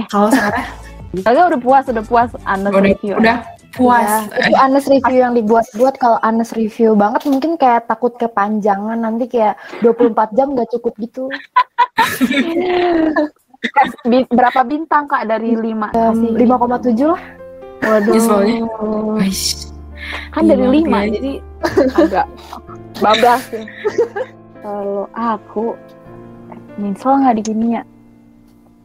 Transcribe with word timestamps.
Eh, 0.00 0.04
Kalau 0.08 0.32
Sarah 0.32 0.64
Kagak 1.10 1.50
udah 1.50 1.60
puas, 1.60 1.84
udah 1.90 2.04
puas 2.06 2.30
honest 2.46 2.70
udah, 2.70 2.82
review. 2.86 3.14
udah 3.18 3.42
puas. 3.74 4.30
Ya, 4.30 4.46
itu 4.46 4.54
honest 4.54 4.86
review 4.86 5.18
yang 5.26 5.34
dibuat-buat 5.34 5.98
kalau 5.98 6.22
honest 6.22 6.54
review 6.54 6.94
banget 6.94 7.26
mungkin 7.26 7.58
kayak 7.58 7.90
takut 7.90 8.14
kepanjangan 8.14 8.94
nanti 8.94 9.26
kayak 9.26 9.58
24 9.82 10.38
jam 10.38 10.54
gak 10.54 10.70
cukup 10.70 10.94
gitu. 11.02 11.26
Berapa 14.30 14.60
bintang 14.64 15.04
kak 15.04 15.28
dari 15.28 15.52
lima? 15.52 15.92
Um, 15.92 16.32
5,7 16.38 17.10
lah. 17.10 17.22
Waduh. 17.80 18.14
Ya, 18.14 18.20
soalnya. 18.22 18.56
Aish. 19.20 19.68
kan 20.34 20.42
dari 20.42 20.64
Lima, 20.64 20.74
lima, 20.74 20.98
oke. 21.04 21.12
jadi 21.12 21.32
agak 21.94 22.26
bablas 22.98 23.42
ya. 23.52 23.62
Kalau 24.64 25.04
aku 25.12 25.76
nyesel 26.80 27.20
nggak 27.20 27.36
di 27.36 27.44
kimia? 27.46 27.82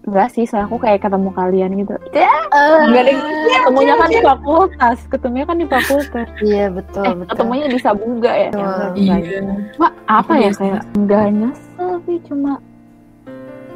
Enggak 0.05 0.27
sih, 0.31 0.45
soalnya 0.45 0.69
aku 0.69 0.77
kayak 0.77 1.01
ketemu 1.01 1.29
kalian 1.31 1.71
gitu. 1.81 1.95
Ya, 2.13 2.29
enggak 2.53 3.03
ada 3.03 3.13
ketemunya 3.57 3.93
kan 3.95 4.07
di 4.07 4.21
fakultas, 4.21 4.97
ketemunya 5.09 5.45
kan 5.45 5.57
di 5.57 5.65
fakultas. 5.65 6.27
Iya 6.39 6.65
betul 6.69 7.03
Eh, 7.03 7.13
betul. 7.17 7.29
ketemunya 7.33 7.65
di 7.65 7.79
Sabuga 7.81 8.31
ya. 8.31 8.49
Betul. 8.53 8.61
Ya, 8.61 8.69
enggak, 8.69 8.89
enggak. 8.93 9.19
Iya. 9.25 9.41
Cuma 9.73 9.87
apa 10.05 10.33
ya 10.33 10.41
Iya 10.45 10.51
kayak 10.53 10.81
enggak 10.93 11.25
nyesel 11.31 11.91
sih 12.05 12.17
cuma 12.23 12.51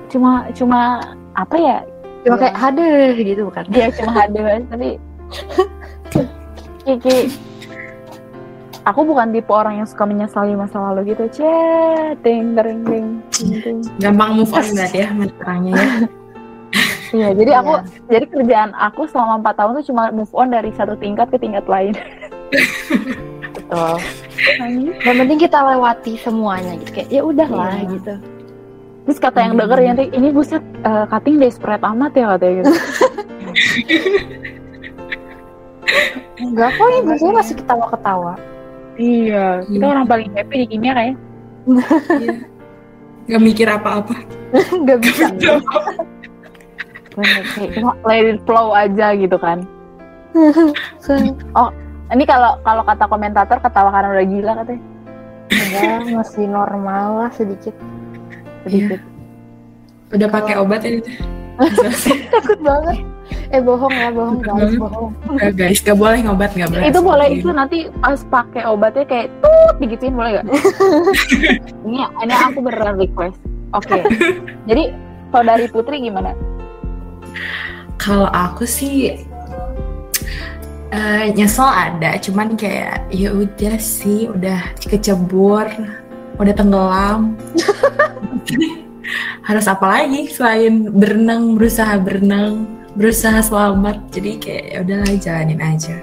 cuma 0.10 0.32
cuma 0.54 0.80
apa 1.34 1.56
ya 1.58 1.78
Cuma 2.22 2.36
kayak 2.36 2.56
ada 2.60 2.86
gitu 3.16 3.42
bukan? 3.46 3.64
dia 3.70 3.88
cuma 3.94 4.12
ada 4.20 4.42
tapi 4.68 4.90
Kiki 6.84 7.18
aku 8.84 9.06
bukan 9.06 9.30
tipe 9.30 9.50
orang 9.50 9.78
yang 9.78 9.88
suka 9.88 10.04
menyesali 10.04 10.54
masa 10.54 10.82
lalu 10.82 11.14
gitu 11.14 11.30
cie 11.30 11.54
ting 12.26 12.58
ting 12.58 12.82
ting 12.84 13.06
ting, 13.30 13.52
ting. 13.62 13.78
Gampang 14.02 14.36
move 14.36 14.50
on 14.50 14.66
berarti 14.74 14.98
ya 15.00 15.10
orangnya 15.40 15.74
ya. 15.78 15.88
iya 17.12 17.30
jadi 17.40 17.52
aku 17.58 17.72
Iya. 17.72 17.84
jadi 18.10 18.26
kerjaan 18.28 18.72
aku 18.74 19.02
selama 19.06 19.34
empat 19.38 19.56
tahun 19.56 19.72
tuh 19.76 19.86
cuma 19.88 20.10
move 20.10 20.32
on 20.32 20.50
dari 20.50 20.72
satu 20.72 20.94
tingkat 20.96 21.28
ke 21.28 21.38
tingkat 21.38 21.66
lain 21.66 21.94
Betul. 23.50 23.98
Yang 25.00 25.16
penting 25.16 25.40
kita 25.40 25.58
lewati 25.60 26.18
semuanya 26.18 26.74
gitu 26.78 26.92
kayak 26.92 27.10
ya 27.10 27.22
udahlah 27.22 27.70
Iya. 27.76 27.90
gitu. 27.92 28.14
terus 29.06 29.20
kata 29.20 29.40
yang 29.40 29.54
denger 29.56 29.80
yang 29.80 29.98
ini 29.98 30.30
buset 30.30 30.62
eh, 30.82 31.06
cutting 31.08 31.38
desperate 31.38 31.82
amat 31.84 32.14
ya 32.14 32.26
katanya 32.32 32.54
gitu 32.60 32.74
Enggak 36.40 36.70
kok 36.72 36.88
ini 36.88 37.00
biasanya 37.04 37.34
masih 37.36 37.56
ketawa-ketawa. 37.58 38.34
iya 38.96 39.46
kita 39.66 39.80
Iya. 39.80 39.90
orang 39.90 40.06
paling 40.06 40.30
happy 40.32 40.56
di 40.56 40.68
kimia 40.68 40.94
kayak 40.94 41.16
Gak 43.26 43.42
mikir 43.44 43.68
apa-apa. 43.68 44.16
Enggak 44.72 44.98
bisa. 45.02 45.30
Bener, 45.30 45.62
kayak 47.24 47.72
cuma 47.78 47.92
let 48.08 48.26
it 48.26 48.40
flow 48.48 48.72
aja 48.76 49.16
gitu 49.16 49.38
kan 49.38 49.64
ini 52.14 52.24
kalau 52.26 52.58
kalau 52.66 52.82
kata 52.86 53.06
komentator 53.06 53.58
ketawa 53.62 53.90
karena 53.94 54.10
udah 54.14 54.26
gila 54.26 54.54
katanya 54.64 54.84
Enggak, 55.50 56.02
masih 56.18 56.46
normal 56.46 57.08
lah 57.26 57.32
sedikit. 57.34 57.74
sedikit 58.66 59.02
Udah 60.10 60.28
pakai 60.30 60.58
obat 60.58 60.82
ya 60.82 60.92
itu. 61.02 61.12
Takut 62.34 62.60
banget. 62.66 62.98
Eh 63.54 63.62
bohong 63.62 63.94
ya, 63.94 64.10
bohong 64.10 64.42
guys, 64.42 64.74
bohong. 64.74 65.14
Enggak 65.30 65.54
guys, 65.54 65.80
gak 65.86 65.98
boleh 66.02 66.18
ngobat, 66.26 66.50
gak 66.58 66.70
boleh. 66.74 66.86
itu 66.90 67.00
boleh 67.02 67.28
itu 67.30 67.50
nanti 67.54 67.78
pas 68.02 68.18
pakai 68.26 68.66
obatnya 68.66 69.06
kayak 69.06 69.30
tut 69.42 69.76
digituin 69.78 70.18
boleh 70.18 70.42
gak? 70.42 70.46
ini 71.86 72.02
ini 72.26 72.34
aku 72.34 72.58
beneran 72.66 72.98
request. 72.98 73.38
Oke. 73.78 74.02
Jadi 74.66 74.84
saudari 75.30 75.70
Putri 75.70 76.02
gimana? 76.02 76.34
Kalau 78.00 78.32
aku 78.32 78.64
sih 78.64 79.20
eh, 80.90 81.24
nyesel 81.36 81.68
ada, 81.68 82.18
cuman 82.22 82.56
kayak 82.56 83.12
ya 83.12 83.34
udah 83.36 83.76
sih, 83.78 84.32
udah 84.32 84.74
kecebur, 84.80 85.68
udah 86.40 86.54
tenggelam. 86.56 87.36
Harus 89.48 89.66
apa 89.66 89.86
lagi 89.90 90.30
selain 90.30 90.94
berenang, 90.94 91.58
berusaha 91.58 91.98
berenang, 91.98 92.70
berusaha 92.94 93.42
selamat. 93.42 94.14
Jadi 94.14 94.32
kayak 94.38 94.66
ya 94.70 94.78
udahlah 94.86 95.16
jalanin 95.18 95.62
aja. 95.62 95.96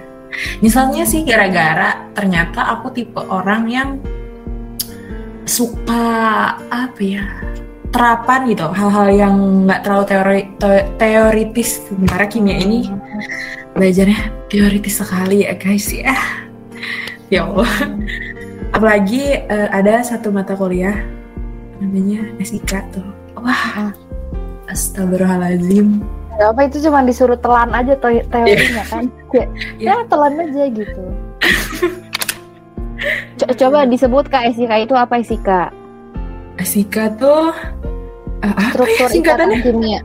Misalnya 0.60 1.08
sih 1.08 1.24
gara-gara 1.24 2.12
ternyata 2.12 2.76
aku 2.76 2.92
tipe 2.92 3.22
orang 3.24 3.62
yang 3.70 3.90
suka 5.46 6.04
apa 6.68 7.00
ya 7.00 7.24
terapan 7.96 8.44
gitu 8.52 8.68
hal-hal 8.68 9.08
yang 9.08 9.34
nggak 9.64 9.80
terlalu 9.80 10.04
teori 10.04 10.40
te- 10.60 10.86
teoritis 11.00 11.80
sementara 11.88 12.28
kimia 12.28 12.60
ini 12.60 12.92
belajarnya 13.72 14.20
teoritis 14.52 15.00
sekali 15.00 15.48
ya 15.48 15.56
guys 15.56 15.88
ya 15.88 16.12
ya 17.32 17.48
Allah 17.48 17.72
apalagi 18.76 19.40
eh, 19.40 19.68
ada 19.72 20.04
satu 20.04 20.28
mata 20.28 20.52
kuliah 20.52 20.92
namanya 21.80 22.20
SIK 22.36 22.92
tuh 22.92 23.08
wah 23.34 23.88
astagfirullahaladzim 24.68 26.04
Gak 26.36 26.52
apa 26.52 26.68
itu 26.68 26.84
cuma 26.84 27.00
disuruh 27.00 27.40
telan 27.40 27.72
aja 27.72 27.96
te- 27.96 28.28
teorinya 28.28 28.84
kan. 28.92 29.08
Iya. 29.32 29.48
ya 29.80 30.04
telan 30.04 30.36
aja 30.36 30.68
gitu. 30.68 31.02
Co- 33.40 33.56
coba 33.56 33.88
disebut 33.88 34.28
Kak 34.28 34.52
Esika 34.52 34.76
itu 34.76 34.92
apa 34.92 35.16
Esika? 35.16 35.72
SIK 36.60 37.16
tuh 37.16 37.56
ya 38.46 38.68
Struktur 38.70 39.08
singkatannya 39.10 39.56
ikatan 39.58 39.74
kimia. 39.74 40.00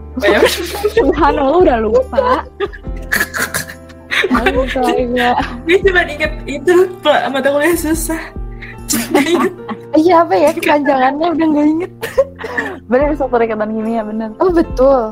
Subhanallah 0.98 1.58
udah 1.62 1.78
lupa. 1.82 2.26
Gue 5.66 5.78
cuma 5.82 6.02
inget 6.06 6.34
itu 6.46 6.88
Pak, 7.02 7.34
mata 7.34 7.50
kuliah 7.50 7.74
susah 7.74 8.22
Iya 9.92 10.24
apa 10.24 10.34
ya 10.36 10.50
kepanjangannya 10.56 11.28
udah 11.36 11.46
nggak 11.52 11.68
inget. 11.68 11.92
Bener 12.88 13.12
struktur 13.16 13.44
ikatan 13.44 13.70
kimia 13.76 14.02
bener. 14.08 14.30
Oh 14.40 14.52
betul. 14.52 15.12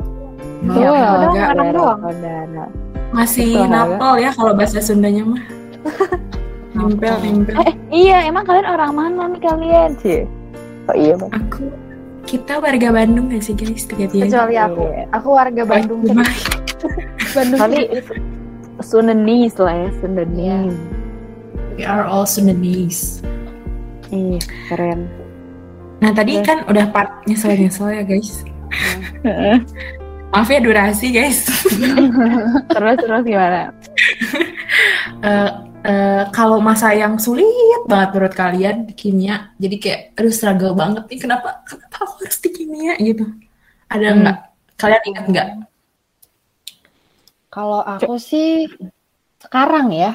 Iya, 0.68 0.90
udah 0.92 1.30
enggak 1.32 1.72
doang. 1.72 2.00
saudara. 2.04 2.66
masih 3.10 3.58
Betul, 3.58 3.74
napel 3.74 4.14
ya 4.22 4.30
kalau 4.38 4.54
bahasa 4.54 4.78
Sundanya 4.86 5.26
mah 5.26 5.42
nempel 6.78 7.16
nempel 7.26 7.58
Eh, 7.66 7.74
iya, 7.90 8.22
emang 8.30 8.46
kalian 8.46 8.70
orang 8.70 8.94
mana 8.94 9.34
nih 9.34 9.42
kalian 9.42 9.92
sih? 9.98 10.30
Oh 10.86 10.94
iya, 10.94 11.18
Bang. 11.18 11.34
aku 11.34 11.74
kita 12.30 12.62
warga 12.62 12.94
Bandung 12.94 13.34
gak 13.34 13.42
sih 13.42 13.58
guys 13.58 13.90
tiga-tiga 13.90 14.30
Kecuali 14.30 14.56
aku. 14.56 14.86
Iya. 14.86 15.04
Aku 15.18 15.28
warga 15.34 15.64
Bandung. 15.66 16.06
Cuma 16.06 16.22
Bandung. 17.36 17.58
Tapi 17.58 17.80
Sundanese 18.80 19.58
lah 19.58 19.76
ya, 19.76 19.90
Sundanese. 19.98 20.78
we 21.76 21.84
are 21.84 22.06
all 22.06 22.24
Sundanese 22.24 23.26
Iya, 24.10 24.40
keren. 24.68 25.06
nah 26.00 26.10
tadi 26.10 26.40
kan 26.42 26.64
udah 26.66 26.90
part 26.90 27.12
nyesel-nyesel 27.26 27.92
ya 27.92 28.04
guys 28.08 28.42
maaf 30.32 30.48
ya 30.48 30.64
durasi 30.64 31.12
guys 31.12 31.44
terus 32.74 32.98
terus 32.98 33.24
gimana? 33.28 33.76
Eh, 35.20 35.50
eh, 35.82 36.24
kalau 36.30 36.60
masa 36.60 36.92
yang 36.92 37.16
sulit 37.18 37.48
banget 37.86 38.10
menurut 38.14 38.36
kalian 38.36 38.76
di 38.86 38.94
kimia 38.94 39.56
jadi 39.56 39.76
kayak 39.80 40.02
aduh 40.16 40.34
struggle 40.34 40.74
banget 40.74 41.04
nih 41.08 41.20
kenapa 41.20 41.64
kenapa 41.64 41.96
aku 42.04 42.14
harus 42.24 42.40
di 42.40 42.50
kimia 42.52 42.94
gitu. 43.00 43.26
Ada 43.88 44.08
Hmm. 44.08 44.18
nggak? 44.22 44.38
Kalian 44.76 45.04
ingat 45.10 45.26
nggak? 45.28 45.48
Kalau 47.50 47.82
aku 47.82 48.16
sih 48.16 48.70
sekarang 49.42 49.90
ya. 49.90 50.14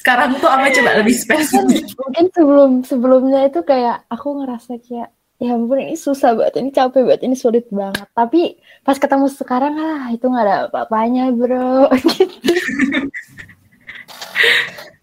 sekarang 0.00 0.40
tuh 0.40 0.48
apa 0.48 0.72
coba? 0.72 0.90
Lebih 1.04 1.16
spesifik. 1.22 1.84
mungkin 2.00 2.26
sebelum 2.32 2.70
sebelumnya 2.82 3.40
itu 3.46 3.60
kayak 3.60 4.08
aku 4.08 4.40
ngerasa 4.40 4.80
kayak 4.80 5.12
ya 5.40 5.56
ampun 5.56 5.80
ini 5.80 5.96
susah 5.96 6.36
banget 6.36 6.60
ini 6.60 6.70
capek 6.70 7.02
banget 7.08 7.22
ini 7.24 7.34
sulit 7.34 7.64
banget. 7.72 8.06
Tapi 8.12 8.60
pas 8.84 9.00
ketemu 9.00 9.26
sekarang 9.32 9.74
ah 9.80 10.12
itu 10.12 10.28
nggak 10.28 10.44
ada 10.44 10.56
apa-apanya 10.68 11.32
bro. 11.32 11.88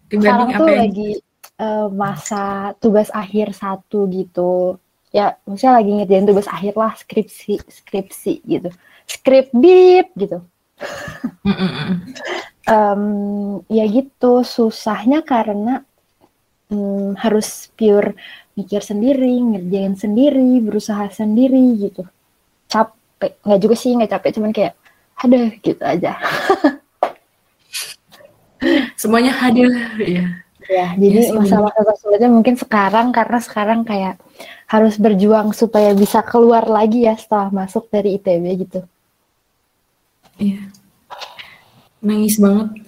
Gitu. 0.08 0.24
Sekarang 0.24 0.48
tuh 0.56 0.66
yang 0.72 0.88
lagi 0.88 1.10
eh, 1.60 1.88
masa 1.92 2.72
tugas 2.80 3.12
akhir 3.12 3.52
satu 3.52 4.08
gitu. 4.08 4.80
Ya 5.12 5.36
maksudnya 5.44 5.80
lagi 5.80 5.90
ngerjain 5.92 6.24
tugas 6.28 6.48
akhir 6.48 6.74
lah 6.80 6.96
skripsi 6.96 7.60
skripsi 7.60 8.40
gitu. 8.44 8.72
Skrip 9.04 9.52
bip 9.52 10.08
gitu. 10.16 10.40
Mm, 11.44 11.52
mm, 11.52 11.70
mm. 11.72 11.96
Em, 12.68 13.02
ya 13.72 13.84
gitu 13.88 14.44
susahnya 14.44 15.24
karena 15.24 15.84
mm, 16.72 17.20
harus 17.20 17.68
pure 17.76 18.16
mikir 18.58 18.82
sendiri 18.82 19.38
ngerjain 19.38 19.94
sendiri 19.94 20.58
berusaha 20.58 21.06
sendiri 21.14 21.78
gitu 21.78 22.02
capek 22.66 23.38
nggak 23.46 23.60
juga 23.62 23.74
sih 23.78 23.94
nggak 23.94 24.10
capek 24.18 24.30
cuman 24.34 24.50
kayak 24.50 24.74
ada 25.14 25.40
gitu 25.62 25.82
aja 25.86 26.18
semuanya 29.00 29.30
hadir 29.38 29.70
ya 30.02 30.26
Ya, 30.68 30.92
jadi 31.00 31.24
sih, 31.24 31.32
masa-masa 31.32 31.80
tersulitnya 31.80 32.28
mungkin 32.28 32.52
sekarang 32.60 33.08
karena 33.08 33.40
sekarang 33.40 33.88
kayak 33.88 34.20
harus 34.68 35.00
berjuang 35.00 35.56
supaya 35.56 35.96
bisa 35.96 36.20
keluar 36.20 36.68
lagi 36.68 37.08
ya 37.08 37.16
setelah 37.16 37.48
masuk 37.48 37.88
dari 37.88 38.20
ITB 38.20 38.68
gitu. 38.68 38.84
Iya. 40.36 40.68
Nangis 42.04 42.36
banget. 42.36 42.84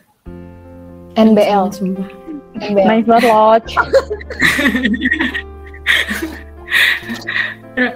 NBL, 1.17 1.73
Sumpah. 1.73 2.09
NBL. 2.61 2.85
Nice 2.85 3.07
banget 3.09 3.25
Lodge. 3.33 3.73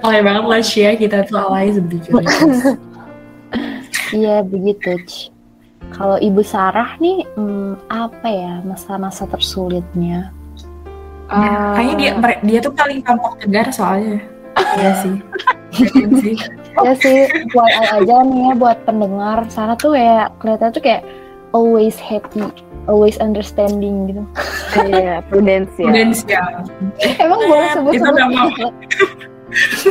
Oleh 0.06 0.20
banget 0.24 0.44
lah 0.44 0.60
ya 0.64 0.90
kita 0.96 1.26
tuh 1.28 1.36
alay 1.38 1.72
sebetulnya. 1.74 2.30
Iya 4.14 4.46
begitu. 4.46 4.94
Kalau 5.94 6.18
Ibu 6.18 6.42
Sarah 6.46 6.96
nih 7.02 7.26
hmm, 7.34 7.90
apa 7.90 8.26
ya 8.30 8.54
masa-masa 8.62 9.26
tersulitnya? 9.26 10.30
Ah, 11.30 11.74
Kayaknya 11.78 11.94
dia 11.98 12.12
dia 12.42 12.58
tuh 12.62 12.72
paling 12.74 13.00
tampak 13.02 13.42
tegar 13.42 13.66
soalnya. 13.74 14.22
Iya 14.78 14.92
sih. 15.02 15.16
Ya 16.74 16.92
sih, 16.98 17.18
FYI 17.50 17.84
aja 18.02 18.16
nih 18.26 18.50
ya 18.50 18.54
buat 18.58 18.78
pendengar 18.86 19.46
sana 19.50 19.78
tuh 19.78 19.94
ya 19.94 20.30
kelihatan 20.42 20.74
tuh 20.74 20.82
kayak 20.82 21.02
always 21.54 21.98
happy, 21.98 22.42
always 22.86 23.16
understanding 23.18 24.08
gitu. 24.08 24.22
Iya, 24.86 25.22
prudensial. 25.26 25.88
Prudensial. 25.88 26.46
Emang 27.18 27.40
boleh 27.44 27.68
sebut 27.72 27.92
Itu 27.94 28.04
sebut 28.04 28.16
nama. 28.16 28.42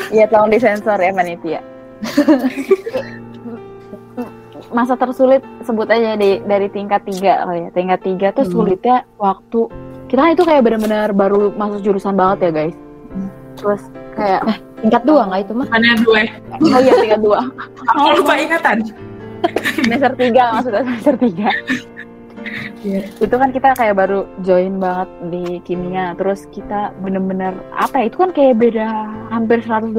Iya, 0.10 0.26
tolong 0.28 0.52
disensor 0.52 0.98
ya 0.98 1.12
panitia. 1.12 1.62
Masa 4.70 4.98
tersulit 4.98 5.40
sebut 5.62 5.86
aja 5.86 6.16
di, 6.16 6.42
dari 6.42 6.66
tingkat 6.68 7.06
tiga 7.06 7.46
kali 7.46 7.60
ya. 7.64 7.70
Tingkat 7.72 8.00
tiga 8.02 8.28
tuh 8.32 8.44
Hmm. 8.44 8.54
sulitnya 8.54 8.98
waktu 9.16 9.70
kita 10.10 10.34
itu 10.34 10.44
kayak 10.44 10.62
benar-benar 10.62 11.10
baru 11.12 11.54
masuk 11.54 11.80
jurusan 11.82 12.14
banget 12.14 12.50
ya 12.50 12.52
guys. 12.52 12.76
Terus 13.56 13.82
kayak 14.14 14.42
tingkat 14.82 15.02
dua 15.06 15.22
nggak 15.26 15.42
itu 15.42 15.54
mah? 15.54 15.66
Bukannya 15.70 15.94
dua. 16.02 16.20
oh 16.60 16.80
iya 16.82 16.94
tingkat 17.00 17.22
dua 17.22 17.40
Aku 17.88 18.08
lupa 18.18 18.34
ingatan. 18.36 18.78
semester 19.76 20.12
tiga 20.16 20.44
maksudnya 20.54 20.82
semester 20.84 21.16
tiga. 21.20 21.50
Iya. 22.82 23.08
Itu 23.18 23.36
kan 23.36 23.50
kita 23.50 23.74
kayak 23.74 23.96
baru 23.96 24.28
join 24.42 24.76
banget 24.76 25.10
di 25.30 25.44
kimia. 25.62 26.12
Terus 26.14 26.44
kita 26.50 26.92
bener-bener 27.00 27.56
apa 27.72 28.00
ya? 28.00 28.06
Itu 28.08 28.18
kan 28.20 28.32
kayak 28.32 28.56
beda 28.58 28.88
hampir 29.30 29.62
180 29.62 29.96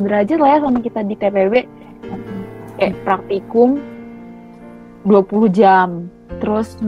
derajat 0.00 0.38
lah 0.38 0.48
ya 0.48 0.58
sama 0.60 0.78
kita 0.78 1.00
di 1.02 1.14
TPB. 1.14 1.54
Kayak 2.76 2.94
praktikum 3.02 3.82
20 5.02 5.50
jam. 5.50 6.06
Terus 6.38 6.78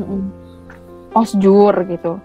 osjur 1.11 1.75
gitu. 1.85 2.23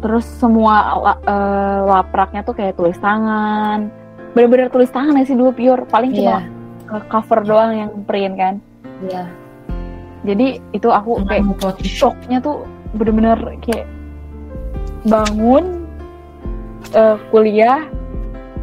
Terus 0.00 0.24
semua 0.36 0.74
eh, 1.20 1.80
lapraknya 1.82 2.40
tuh 2.40 2.52
kayak 2.52 2.74
tulis 2.74 2.96
tangan. 2.96 3.88
Bener-bener 4.32 4.68
tulis 4.68 4.88
tangan 4.88 5.16
ya 5.16 5.24
sih 5.24 5.36
dulu 5.36 5.52
pure. 5.52 5.84
Paling 5.86 6.10
cuma 6.12 6.24
Iya, 6.24 6.40
ke- 6.86 7.06
cover 7.06 7.40
doang 7.42 7.72
yang 7.72 7.90
print 8.04 8.34
kan. 8.34 8.54
iya. 9.02 9.28
Jadi 10.24 10.60
itu 10.72 10.88
aku 10.88 11.20
kayak 11.28 11.44
shocknya 11.84 12.40
tuh 12.40 12.64
bener-bener 12.96 13.36
kayak 13.60 13.84
bangun 15.04 15.84
eh, 16.96 17.16
kuliah 17.28 17.84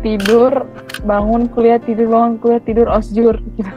tidur 0.02 0.66
bangun 1.06 1.46
kuliah 1.54 1.78
tidur 1.78 2.10
bangun 2.10 2.34
kuliah 2.42 2.62
tidur 2.66 2.88
osjur 2.90 3.38
gitu 3.58 3.72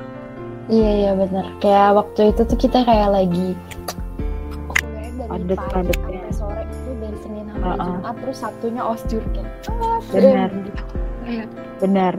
Iya 0.64 0.90
iya 0.96 1.12
benar. 1.12 1.44
Kayak 1.60 1.88
waktu 1.92 2.32
itu 2.32 2.40
tuh 2.48 2.56
kita 2.56 2.88
kayak 2.88 3.12
lagi 3.12 3.52
pagi 5.28 5.52
padetnya. 5.56 5.92
sampai 6.24 6.32
sore 6.32 6.62
itu 6.64 6.90
dari 7.00 7.18
Senin 7.20 7.44
sampai 7.52 7.68
Uh-uh. 7.68 7.84
Jumat 8.00 8.16
terus 8.24 8.36
Sabtunya 8.40 8.82
osjur 8.84 9.22
kayak. 9.36 9.50
ah, 9.68 10.00
Benar. 10.08 10.48
gitu. 10.64 10.82
Benar 11.84 12.14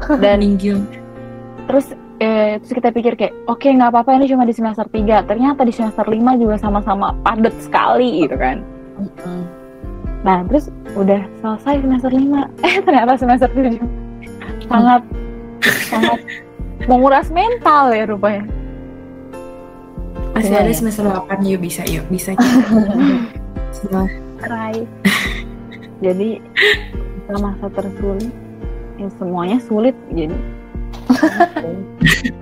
dan 0.22 0.38
terus 1.66 1.86
eh, 2.20 2.60
terus 2.60 2.72
kita 2.76 2.92
pikir 2.92 3.16
kayak 3.16 3.34
oke 3.48 3.64
nggak 3.64 3.90
apa-apa 3.90 4.20
ini 4.20 4.28
cuma 4.28 4.44
di 4.44 4.52
semester 4.52 4.84
3 4.86 5.24
ternyata 5.24 5.64
di 5.64 5.72
semester 5.72 6.04
5 6.04 6.20
juga 6.36 6.56
sama-sama 6.60 7.16
padat 7.24 7.56
sekali 7.58 8.28
gitu 8.28 8.36
kan 8.36 8.60
nah 10.20 10.44
terus 10.44 10.68
udah 10.94 11.24
selesai 11.40 11.80
semester 11.80 12.10
5 12.12 12.20
eh 12.68 12.76
ternyata 12.84 13.12
semester 13.16 13.48
7 13.56 13.80
sangat 14.68 15.02
sangat 15.88 16.20
menguras 16.84 17.28
mental 17.32 17.90
ya 17.92 18.04
rupanya 18.04 18.44
Masih 20.30 20.54
Iya, 20.54 20.62
ada 20.62 20.70
iya. 20.70 20.78
semester 20.78 21.04
8 21.10 21.42
yuk 21.42 21.60
bisa 21.60 21.82
yuk 21.90 22.06
bisa. 22.06 22.38
Setelah 23.74 24.08
cry. 24.38 24.86
Jadi 26.00 26.38
masa 27.34 27.66
tersulit, 27.70 28.30
ya 28.94 29.10
semuanya 29.18 29.58
sulit. 29.58 29.92
Jadi 30.14 30.32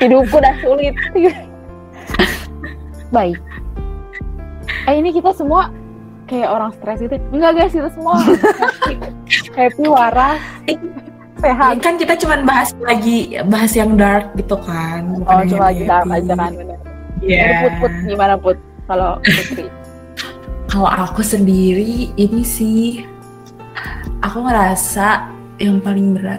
hidupku 0.00 0.36
udah 0.40 0.54
sulit. 0.64 0.94
Baik. 3.14 3.38
Eh 4.88 4.94
ini 4.96 5.12
kita 5.12 5.36
semua 5.36 5.68
kayak 6.30 6.48
orang 6.48 6.70
stres 6.78 7.02
gitu. 7.02 7.18
Enggak 7.34 7.52
guys, 7.58 7.74
kita 7.74 7.90
semua 7.92 8.14
happy, 8.22 8.94
happy 9.52 9.84
waras, 9.90 10.40
sehat. 11.42 11.72
kan 11.82 11.98
kita 11.98 12.14
cuman 12.14 12.46
bahas 12.46 12.70
lagi 12.80 13.34
bahas 13.50 13.72
yang 13.74 13.98
dark 13.98 14.30
gitu 14.38 14.56
kan. 14.62 15.04
Oh 15.26 15.42
cuma 15.44 15.74
lagi 15.74 15.84
dark 15.84 16.06
aja 16.06 16.34
kan. 16.38 16.52
Iya. 17.20 17.44
Dari 17.44 17.54
put 17.60 17.72
put 17.82 17.92
gimana 18.06 18.34
put? 18.38 18.56
Kalau 18.86 19.18
putri. 19.20 19.66
Kalau 20.70 20.86
aku 20.86 21.26
sendiri 21.26 22.14
ini 22.14 22.42
sih 22.46 23.02
aku 24.22 24.46
ngerasa 24.46 25.34
yang 25.58 25.82
paling 25.82 26.14
berat 26.14 26.38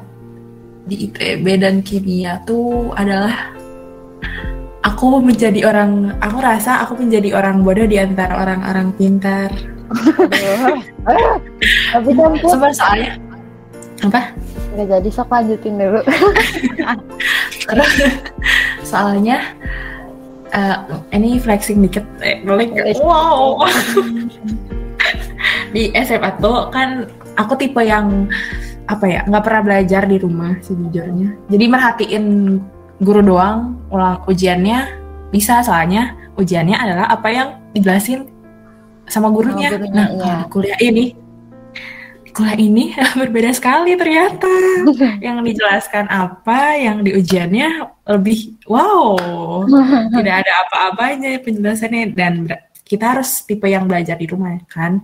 di 0.92 1.08
ITB 1.08 1.64
dan 1.64 1.80
kimia 1.80 2.44
tuh 2.44 2.92
adalah 3.00 3.56
aku 4.84 5.24
menjadi 5.24 5.64
orang 5.64 6.20
aku 6.20 6.38
rasa 6.44 6.84
aku 6.84 7.00
menjadi 7.00 7.32
orang 7.32 7.64
bodoh 7.64 7.88
di 7.88 7.96
antara 7.96 8.44
orang-orang 8.44 8.92
pintar. 9.00 9.48
Tapi 11.96 12.10
kan 12.12 12.32
Sebenarnya 12.44 12.76
soalnya 12.76 13.12
apa? 14.04 14.22
nggak 14.72 14.88
jadi 14.88 15.10
sok 15.16 15.32
lanjutin 15.32 15.80
dulu. 15.80 16.02
Soalnya 18.92 19.38
eh, 20.52 20.76
ini 21.16 21.40
flexing 21.40 21.88
dikit, 21.88 22.04
eh. 22.20 22.44
Wow. 23.00 23.64
di 25.76 25.92
SMA 25.96 26.36
tuh 26.44 26.68
kan 26.72 27.08
aku 27.40 27.56
tipe 27.56 27.80
yang 27.80 28.28
apa 28.92 29.06
ya 29.08 29.24
nggak 29.24 29.44
pernah 29.48 29.62
belajar 29.64 30.04
di 30.04 30.18
rumah 30.20 30.60
sejujurnya. 30.60 31.48
Jadi 31.48 31.66
merhatiin 31.72 32.26
guru 33.00 33.24
doang 33.24 33.80
ulang 33.88 34.20
ujiannya 34.28 35.00
bisa 35.32 35.64
soalnya 35.64 36.20
ujiannya 36.36 36.76
adalah 36.76 37.08
apa 37.08 37.28
yang 37.32 37.48
dijelasin 37.72 38.28
sama 39.08 39.32
gurunya. 39.32 39.72
Gurunya, 39.72 39.96
nah 39.96 40.08
iya. 40.12 40.36
di 40.44 40.46
kuliah 40.52 40.80
ini 40.84 41.06
kuliah 42.32 42.58
ini 42.58 42.96
berbeda 43.20 43.52
sekali 43.52 43.94
ternyata 44.00 44.48
yang 45.26 45.44
dijelaskan 45.44 46.08
apa 46.08 46.80
yang 46.80 47.04
di 47.04 47.14
ujiannya 47.16 47.92
lebih 48.08 48.56
wow 48.66 49.16
tidak 50.16 50.36
ada 50.48 50.52
apa-apanya 50.68 51.38
penjelasannya 51.44 52.16
dan 52.16 52.48
kita 52.88 53.16
harus 53.16 53.44
tipe 53.44 53.68
yang 53.68 53.88
belajar 53.88 54.16
di 54.16 54.28
rumah 54.28 54.56
kan 54.68 55.04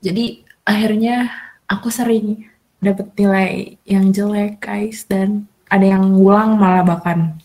jadi 0.00 0.44
akhirnya 0.64 1.28
aku 1.68 1.92
sering 1.92 2.47
dapet 2.78 3.06
nilai 3.18 3.78
yang 3.86 4.14
jelek 4.14 4.62
guys 4.62 5.04
dan 5.06 5.46
ada 5.68 5.84
yang 5.84 6.14
ngulang 6.14 6.56
malah 6.56 6.84
bahkan 6.86 7.38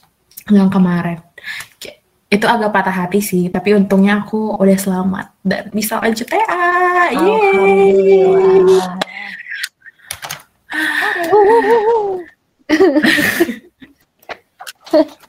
yang 0.50 0.70
kemarin. 0.70 1.20
Itu 2.34 2.50
agak 2.50 2.74
patah 2.74 3.06
hati 3.06 3.22
sih 3.22 3.50
tapi 3.50 3.78
untungnya 3.78 4.26
aku 4.26 4.58
udah 4.58 4.78
selamat 4.78 5.28
dan 5.46 5.70
bisa 5.74 6.02
lanjut 6.02 6.26
TA 6.30 7.14
yeay. 7.14 7.94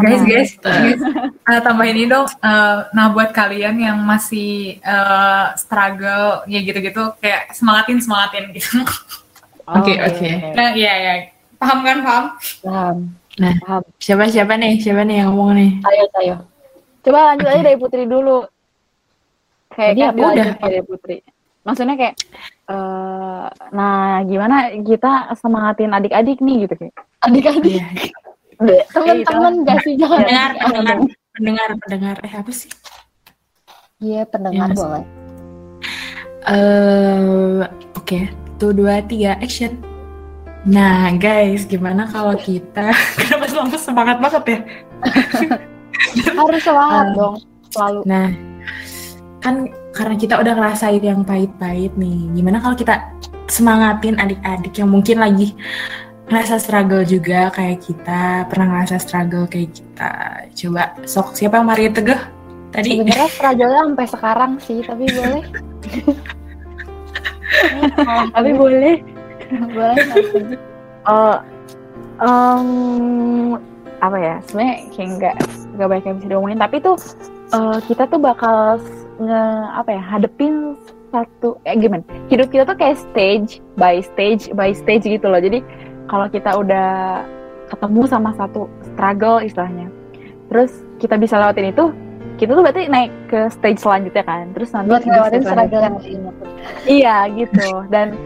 Guys, 0.00 0.22
guys, 0.24 0.50
guys. 0.56 1.00
Eh, 1.50 1.60
tambahin 1.60 1.96
ini 1.96 2.06
dong. 2.06 2.26
eh, 2.26 2.78
nah, 2.90 3.06
buat 3.12 3.30
kalian 3.30 3.76
yang 3.76 3.98
masih 4.00 4.78
eh, 4.78 5.44
struggle, 5.54 6.44
ya 6.48 6.58
gitu-gitu, 6.60 7.12
kayak 7.18 7.52
semangatin, 7.52 7.98
semangatin 8.00 8.50
gitu. 8.54 8.80
Oke, 9.70 9.94
oke. 10.02 10.30
Nah, 10.50 10.74
iya, 10.74 10.92
iya. 10.98 11.12
Paham 11.54 11.86
kan, 11.86 12.02
paham? 12.02 12.24
Paham. 12.58 12.96
Nah, 13.38 13.54
Paham. 13.62 13.82
siapa 14.02 14.26
siapa 14.26 14.58
nih? 14.58 14.82
Siapa 14.82 15.06
nih 15.06 15.22
yang 15.22 15.30
ngomong 15.30 15.54
nih? 15.54 15.70
Ayo, 15.86 16.04
ayo. 16.18 16.36
Coba 17.06 17.30
lanjut 17.30 17.46
aja 17.46 17.62
dari 17.62 17.78
Putri 17.78 18.02
dulu. 18.02 18.50
Kayak 19.70 19.94
Tadi 19.94 20.18
kan 20.18 20.34
udah 20.34 20.46
dari 20.58 20.82
Putri. 20.82 21.16
Maksudnya 21.62 21.94
kayak 21.94 22.14
eh 22.66 23.46
nah 23.70 24.18
gimana 24.26 24.74
kita 24.82 25.38
semangatin 25.38 25.94
adik-adik 25.94 26.42
nih 26.42 26.66
gitu 26.66 26.74
kayak. 26.74 26.94
Adik-adik. 27.22 27.78
Iya. 28.60 28.82
Teman-teman 28.90 29.52
gak 29.64 29.78
sih 29.80 29.94
jangan. 29.94 30.20
Pendengar, 30.20 30.50
pendengar, 30.58 30.96
pendengar 31.32 31.68
pendengar 31.78 32.16
eh 32.20 32.34
apa 32.34 32.50
sih 32.50 32.70
Iya, 33.98 34.22
pendengar 34.24 34.68
Yes. 34.68 34.78
boleh. 34.78 35.04
eh 36.42 37.60
oke 37.94 38.20
tuh 38.56 38.72
dua 38.72 39.00
tiga 39.02 39.36
action 39.38 39.76
nah 40.62 41.08
guys 41.14 41.64
gimana 41.64 42.04
kalau 42.04 42.32
kita 42.34 42.92
kenapa 43.18 43.44
selalu 43.46 43.76
semangat 43.76 44.16
banget 44.18 44.44
ya 44.46 44.58
Harus 46.38 46.62
semangat 46.62 47.06
Eh, 47.06 47.14
dong, 47.14 47.34
selalu. 47.68 48.00
Nah, 48.04 48.28
kan 49.38 49.54
karena 49.90 50.16
kita 50.16 50.34
udah 50.34 50.54
ngerasain 50.54 50.98
yang 50.98 51.20
pahit-pahit 51.22 51.92
nih, 51.94 52.24
gimana 52.32 52.56
kalau 52.56 52.72
kita 52.72 53.04
semangatin 53.46 54.16
adik-adik 54.16 54.72
yang 54.74 54.88
mungkin 54.88 55.16
lagi 55.16 55.52
ngerasa 56.30 56.62
struggle 56.62 57.02
juga 57.02 57.50
kayak 57.50 57.82
kita, 57.82 58.46
pernah 58.46 58.66
ngerasa 58.70 59.02
struggle 59.02 59.50
kayak 59.50 59.74
kita. 59.74 60.12
Coba, 60.54 60.94
sok 61.02 61.34
siapa 61.34 61.58
yang 61.58 61.66
Maria 61.66 61.90
Teguh 61.90 62.20
tadi? 62.70 63.02
Sebenarnya 63.02 63.30
struggle-nya 63.34 63.82
sampai 63.90 64.06
sekarang 64.06 64.52
sih, 64.62 64.78
tapi 64.86 65.04
boleh. 65.10 65.42
Tapi 68.30 68.50
boleh. 68.54 69.02
boleh. 69.50 69.96
Eh, 71.10 71.36
em, 72.22 72.66
apa 73.98 74.16
ya? 74.22 74.36
Sebenarnya 74.46 74.76
kayak 74.94 75.08
nggak 75.18 75.36
nggak 75.74 75.88
banyak 75.90 76.04
yang 76.06 76.16
bisa 76.22 76.28
diomongin. 76.30 76.60
Tapi 76.62 76.76
tuh 76.78 76.96
eh, 77.50 77.78
kita 77.90 78.06
tuh 78.06 78.20
bakal 78.22 78.78
nge 79.18 79.42
apa 79.74 79.90
ya? 79.90 80.02
Hadepin 80.04 80.78
satu 81.10 81.58
eh 81.66 81.74
gimana? 81.74 82.06
Hidup 82.30 82.54
kita 82.54 82.62
tuh 82.70 82.78
kayak 82.78 83.02
stage 83.02 83.58
by 83.74 83.98
stage 83.98 84.46
by 84.54 84.70
stage 84.70 85.04
gitu 85.04 85.26
loh. 85.26 85.42
Jadi 85.42 85.58
kalau 86.10 86.26
kita 86.26 86.50
udah 86.58 87.22
ketemu 87.70 88.02
sama 88.10 88.34
satu 88.34 88.66
struggle 88.82 89.38
istilahnya, 89.38 89.86
terus 90.50 90.82
kita 90.98 91.14
bisa 91.14 91.38
lewatin 91.38 91.70
itu, 91.70 91.94
kita 92.34 92.58
tuh 92.58 92.62
berarti 92.66 92.90
naik 92.90 93.14
ke 93.30 93.46
stage 93.54 93.78
selanjutnya 93.78 94.26
kan. 94.26 94.50
Terus 94.50 94.74
nanti 94.74 94.90
Buat 94.90 95.30
stage 95.30 95.46
struggle 95.46 95.82
yang. 95.86 95.96
Iya 96.90 97.16
gitu 97.38 97.86
dan 97.88 98.18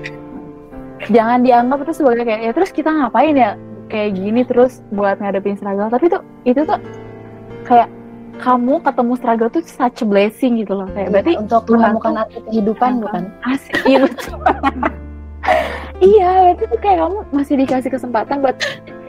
jangan 1.13 1.45
dianggap 1.45 1.85
itu 1.85 1.93
sebagai 2.01 2.25
kayak 2.25 2.41
ya 2.49 2.53
terus 2.57 2.71
kita 2.73 2.89
ngapain 2.89 3.37
ya 3.37 3.61
kayak 3.93 4.17
gini 4.17 4.41
terus 4.47 4.81
buat 4.95 5.21
ngadepin 5.21 5.59
struggle 5.61 5.93
tapi 5.93 6.09
tuh 6.09 6.23
itu 6.49 6.65
tuh 6.65 6.81
kayak 7.69 7.89
kamu 8.41 8.81
ketemu 8.83 9.13
struggle 9.15 9.51
tuh 9.53 9.63
such 9.63 10.03
a 10.03 10.07
blessing 10.09 10.59
gitu 10.59 10.75
loh 10.75 10.89
kayak 10.97 11.13
berarti 11.13 11.33
untuk 11.39 11.63
menemukan 11.71 12.25
arti 12.25 12.39
kehidupan 12.51 13.05
bukan? 13.05 13.23
asik 13.47 13.75
iya 13.87 13.99
betul. 14.03 14.39
Iya 16.01 16.51
berarti 16.51 16.65
tuh 16.67 16.81
kayak 16.81 16.99
kamu 17.03 17.19
masih 17.31 17.55
dikasih 17.59 17.91
kesempatan 17.91 18.37
buat 18.41 18.57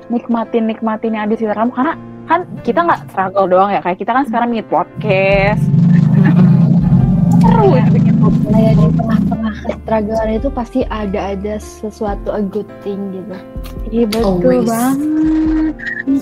nikmatin 0.07 0.69
nikmatin 0.69 1.15
yang 1.17 1.25
ada 1.25 1.33
di 1.33 1.39
sekitar 1.39 1.57
kamu. 1.57 1.73
Karena 1.73 1.93
kan 2.25 2.39
kita 2.61 2.79
nggak 2.81 3.01
struggle 3.09 3.47
doang 3.47 3.71
ya. 3.71 3.81
Kayak 3.81 3.97
kita 3.99 4.11
kan 4.13 4.23
sekarang 4.25 4.47
bikin 4.51 4.67
podcast. 4.67 5.63
Seru 7.41 7.67
ya. 7.73 7.85
Bikin 7.89 8.15
podcast. 8.17 8.53
Kayak 8.53 8.73
di 8.75 8.87
tengah-tengah 8.95 9.55
kestrugglean 9.65 10.29
itu 10.33 10.49
pasti 10.49 10.79
ada 10.87 11.19
ada 11.33 11.55
sesuatu 11.57 12.29
a 12.31 12.41
good 12.41 12.69
thing 12.81 12.99
gitu. 13.13 13.35
iya 13.91 14.05
betul 14.05 14.41
Always. 14.41 14.65
banget. 14.65 14.97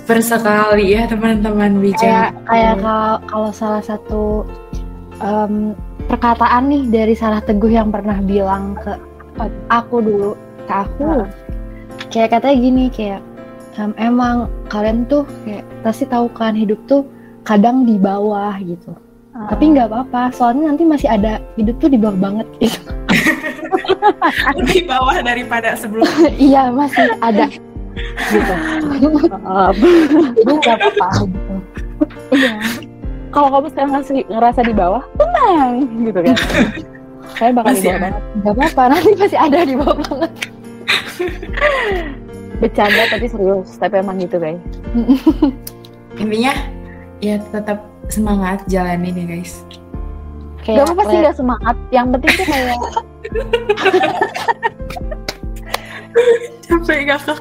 Bersekali 0.04 0.86
ya 0.96 1.04
teman-teman 1.08 1.72
Kayak 1.74 1.84
bicara. 1.84 2.28
kayak 2.48 2.74
kalau, 2.80 3.16
kalau 3.28 3.50
salah 3.52 3.84
satu 3.84 4.24
em, 5.20 5.76
perkataan 6.08 6.72
nih 6.72 6.84
dari 6.88 7.16
salah 7.16 7.40
teguh 7.40 7.72
yang 7.72 7.92
pernah 7.92 8.20
bilang 8.20 8.76
ke 8.80 8.96
aku 9.68 10.00
dulu 10.00 10.32
ke 10.66 10.74
aku 10.74 11.28
kayak 12.10 12.30
katanya 12.38 12.58
gini 12.58 12.86
kayak 12.90 13.22
em, 13.78 13.92
emang 13.98 14.50
kalian 14.70 15.06
tuh 15.10 15.26
kayak 15.46 15.66
pasti 15.82 16.06
tahu 16.06 16.30
kan 16.34 16.54
hidup 16.54 16.78
tuh 16.86 17.06
kadang 17.44 17.84
di 17.84 18.00
bawah 18.00 18.56
gitu. 18.64 18.94
Tapi 19.34 19.74
nggak 19.74 19.90
apa-apa 19.90 20.30
soalnya 20.30 20.70
nanti 20.70 20.86
masih 20.86 21.10
ada 21.10 21.42
hidup 21.58 21.76
tuh 21.82 21.90
di 21.90 21.98
bawah 21.98 22.18
banget 22.22 22.48
gitu. 22.62 22.82
Lebih 24.62 24.86
bawah 24.86 25.18
daripada 25.26 25.74
sebelum. 25.74 26.06
iya 26.38 26.70
masih 26.70 27.10
ada. 27.18 27.50
Gitu. 28.30 28.54
Nggak 30.54 30.78
apa-apa 30.78 31.08
gitu. 31.18 31.56
Iya. 32.34 32.54
Kalau 33.34 33.50
kamu 33.50 33.68
sekarang 33.74 33.92
masih 33.98 34.22
ngerasa 34.30 34.62
di 34.62 34.74
bawah, 34.78 35.02
tenang 35.18 35.90
gitu 36.06 36.20
kan. 36.22 36.38
Saya 37.34 37.52
bakal 37.52 37.70
di 37.70 37.76
Masih 37.76 37.84
bawah 37.84 37.94
ada. 37.94 38.06
banget. 38.06 38.24
nggak 38.36 38.54
apa-apa 38.54 38.82
nanti 38.90 39.12
masih 39.16 39.40
ada 39.40 39.58
di 39.62 39.74
bawah 39.74 39.98
banget 40.00 40.32
Bercanda 42.56 43.04
tapi 43.10 43.26
serius, 43.28 43.76
tapi 43.76 43.96
emang 43.98 44.18
gitu 44.18 44.38
guys. 44.38 44.62
Intinya 46.16 46.54
ya 47.20 47.36
tetap 47.44 47.84
semangat 48.08 48.64
jalanin 48.66 49.14
ya 49.14 49.26
guys. 49.28 49.62
Gak 50.64 50.82
apa-apa 50.82 51.04
sih 51.06 51.18
gak 51.20 51.36
semangat. 51.36 51.76
Yang 51.90 52.06
penting 52.14 52.32
tuh 52.34 52.46
kayak 52.46 52.74
Capek 56.64 57.00
ngakak. 57.06 57.40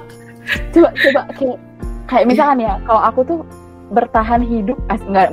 coba 0.75 0.91
coba 0.93 1.21
kayak 1.33 1.57
kayak 2.05 2.25
misalkan 2.27 2.59
ya, 2.59 2.75
kalau 2.83 3.01
aku 3.01 3.21
tuh 3.23 3.39
bertahan 3.93 4.41
hidup, 4.43 4.81
as 4.89 5.01
nggak 5.05 5.31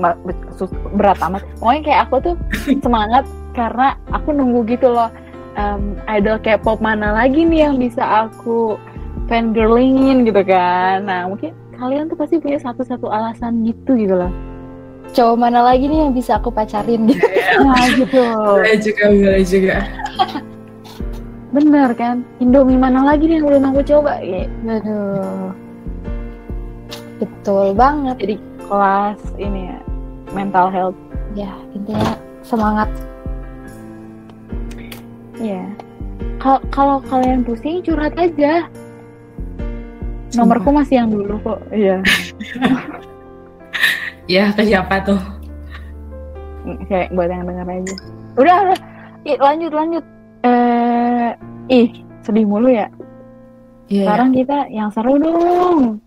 berat 0.93 1.17
amat. 1.23 1.41
Pokoknya 1.57 1.81
kayak 1.87 2.01
aku 2.07 2.15
tuh 2.21 2.35
semangat 2.85 3.23
karena 3.55 3.95
aku 4.11 4.35
nunggu 4.35 4.67
gitu 4.67 4.91
loh. 4.91 5.09
em, 5.57 5.97
idol 6.07 6.39
K-pop 6.39 6.79
mana 6.79 7.11
lagi 7.11 7.43
nih 7.43 7.67
yang 7.67 7.75
bisa 7.81 8.29
aku 8.29 8.77
fangirlingin 9.27 10.23
gitu 10.23 10.39
kan. 10.45 11.03
Nah 11.03 11.27
mungkin 11.27 11.51
kalian 11.75 12.07
tuh 12.07 12.15
pasti 12.15 12.37
punya 12.39 12.59
satu-satu 12.61 13.09
alasan 13.09 13.65
gitu 13.65 13.95
gitu 13.95 14.15
loh. 14.15 14.31
cowok 15.09 15.41
mana 15.41 15.65
lagi 15.65 15.89
nih 15.89 16.05
yang 16.05 16.13
bisa 16.13 16.37
aku 16.37 16.53
pacarin 16.53 17.09
gitu 17.09 17.25
Nah 17.65 17.81
gitu. 17.97 18.21
Boleh 18.21 18.77
juga, 18.77 19.03
boleh 19.09 19.41
juga. 19.41 19.77
Bener 21.57 21.89
kan? 21.97 22.21
Indomie 22.37 22.77
mana 22.77 23.01
lagi 23.01 23.25
nih 23.25 23.41
yang 23.41 23.49
belum 23.49 23.63
aku 23.73 23.81
coba? 23.89 24.21
Ya, 24.21 24.45
aduh 24.69 25.49
betul 27.19 27.75
banget 27.75 28.15
jadi 28.17 28.35
kelas 28.69 29.17
ini 29.35 29.67
ya, 29.67 29.79
mental 30.31 30.69
health. 30.69 30.97
ya 31.33 31.49
intinya 31.73 32.13
semangat 32.41 32.89
Iya. 35.39 35.63
Kal- 36.35 36.63
Kalau 36.67 36.99
kalian 37.07 37.47
pusing 37.47 37.79
curhat 37.79 38.11
aja. 38.15 38.67
Nomorku 40.35 40.67
masih 40.69 40.99
yang 40.99 41.09
dulu 41.09 41.39
kok. 41.41 41.59
Iya. 41.71 42.03
Ya 44.29 44.53
ke 44.53 44.61
siapa 44.61 45.01
tuh? 45.01 45.17
Kayak 46.85 47.09
buat 47.17 47.33
yang 47.33 47.49
denger 47.49 47.65
aja. 47.65 47.95
Udah, 48.37 48.55
udah. 48.61 48.79
Ih, 49.25 49.37
lanjut, 49.41 49.71
lanjut. 49.73 50.05
Eh, 50.45 51.29
ih, 51.65 51.89
sedih 52.21 52.45
mulu 52.45 52.69
ya. 52.69 52.93
Iya. 53.89 54.05
Sekarang 54.05 54.29
kita 54.29 54.69
yang 54.69 54.93
seru 54.93 55.17
dong. 55.17 55.97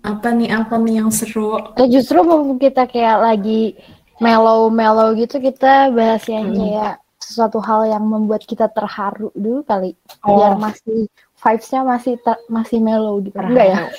Apa 0.00 0.28
nih 0.30 0.48
apa 0.50 0.74
nih 0.74 0.94
yang 0.98 1.10
seru? 1.10 1.60
ya 1.74 1.84
justru 1.86 2.20
mumpung 2.20 2.56
kita 2.56 2.84
kayak 2.84 3.20
lagi 3.20 3.76
mellow-mellow 4.16 5.12
gitu 5.14 5.36
kita 5.38 5.88
bahas 5.90 6.24
yang 6.24 6.48
Hmm. 6.48 6.56
kayak 6.58 6.92
sesuatu 7.18 7.58
hal 7.58 7.84
yang 7.86 8.02
membuat 8.02 8.42
kita 8.42 8.66
terharu 8.68 9.28
dulu 9.34 9.60
kali 9.62 9.92
Oh. 10.20 10.34
biar 10.34 10.56
masih 10.56 11.04
vibes-nya 11.36 11.80
masih 11.82 12.16
ter- 12.18 12.44
masih 12.48 12.78
mellow 12.78 13.20
gitu 13.20 13.36
enggak 13.36 13.66
ya 13.68 13.80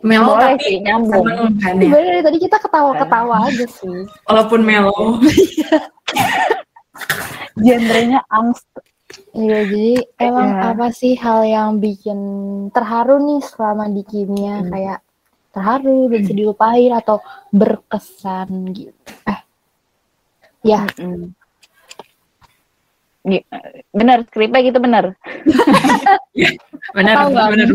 Melo 0.00 0.30
Boleh 0.30 0.54
tapi 0.54 0.62
sih, 0.62 0.76
nyambung. 0.78 1.26
kan 1.26 1.74
ya? 1.74 1.82
sebenarnya 1.82 2.06
dari 2.06 2.22
tadi 2.22 2.38
kita 2.38 2.56
ketawa-ketawa 2.60 3.34
aja 3.44 3.66
sih 3.66 3.98
Walaupun 4.24 4.60
melo. 4.62 4.94
Genrenya 7.58 8.22
angst. 8.30 8.62
Iya, 9.32 9.58
jadi 9.64 9.92
emang 10.20 10.48
Iya. 10.50 10.64
apa 10.72 10.86
sih 10.90 11.16
hal 11.16 11.40
yang 11.42 11.70
bikin 11.78 12.18
terharu 12.70 13.16
nih 13.18 13.40
selama 13.40 13.88
di 13.88 14.02
kimia 14.02 14.60
Hmm. 14.60 14.68
kayak 14.68 14.98
terharu 15.48 16.08
bisa 16.08 16.30
dilupain 16.30 16.92
atau 16.92 17.18
berkesan 17.50 18.48
gitu. 18.72 18.92
Eh, 19.24 19.40
ya 20.62 20.84
Mm-mm. 20.96 21.32
Gi- 23.24 23.44
Bener, 23.90 24.24
skripnya 24.24 24.60
gitu 24.62 24.78
bener. 24.78 25.16
Benar, 26.92 27.16
benar, 27.28 27.48
benar. 27.52 27.68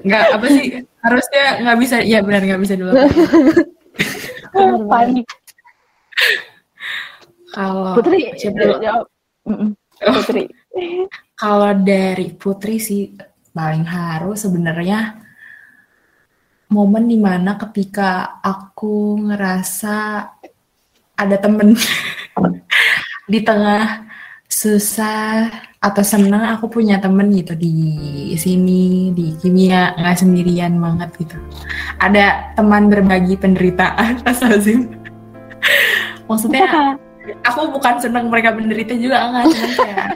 Nggak 0.00 0.24
apa 0.30 0.46
sih? 0.46 0.66
Harusnya 1.00 1.44
nggak 1.60 1.78
bisa. 1.78 1.96
Ya 2.00 2.20
benar 2.20 2.40
nggak 2.40 2.62
bisa 2.62 2.74
dulu. 2.76 2.92
Panik. 4.92 5.26
Kalau 7.50 7.92
Putri, 7.98 8.30
siapa 8.36 8.56
dulu? 8.56 8.76
jawab. 8.78 9.06
Putri. 10.00 10.44
Kalau 11.40 11.72
dari 11.76 12.32
Putri 12.36 12.76
sih 12.80 13.12
paling 13.50 13.84
haru 13.84 14.38
sebenarnya 14.38 15.20
momen 16.70 17.10
di 17.10 17.18
mana 17.18 17.58
ketika 17.58 18.38
aku 18.38 19.18
ngerasa 19.26 20.22
ada 21.18 21.36
temen 21.36 21.74
di 23.32 23.42
tengah 23.42 24.06
susah 24.46 25.50
atau 25.80 26.04
senang 26.04 26.44
aku 26.54 26.68
punya 26.68 27.00
temen 27.00 27.30
gitu 27.32 27.54
di 27.56 28.34
sini 28.36 29.14
di 29.14 29.32
kimia 29.38 29.94
nggak 29.96 30.18
sendirian 30.18 30.76
banget 30.76 31.10
gitu 31.22 31.36
ada 32.02 32.52
teman 32.54 32.90
berbagi 32.90 33.38
penderitaan 33.38 34.20
Astagfirullahaladzim 34.28 34.80
maksudnya 36.28 36.98
aku 37.44 37.60
bukan 37.74 37.94
senang 38.00 38.26
mereka 38.28 38.54
menderita 38.54 38.94
juga 38.96 39.28
enggak 39.28 39.44
cuman 39.50 39.70
kayak 39.76 40.06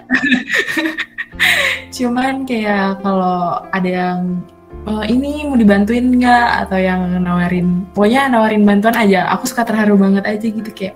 cuman 1.97 2.35
kayak 2.47 2.89
kalau 3.03 3.63
ada 3.71 3.91
yang 3.91 4.21
oh, 4.89 5.05
ini 5.05 5.49
mau 5.49 5.57
dibantuin 5.57 6.05
nggak 6.05 6.69
atau 6.69 6.79
yang 6.79 7.01
nawarin 7.21 7.89
pokoknya 7.97 8.29
nawarin 8.29 8.63
bantuan 8.65 8.97
aja. 8.97 9.29
Aku 9.37 9.49
suka 9.49 9.65
terharu 9.65 9.97
banget 9.97 10.25
aja 10.29 10.47
gitu 10.47 10.71
kayak 10.71 10.95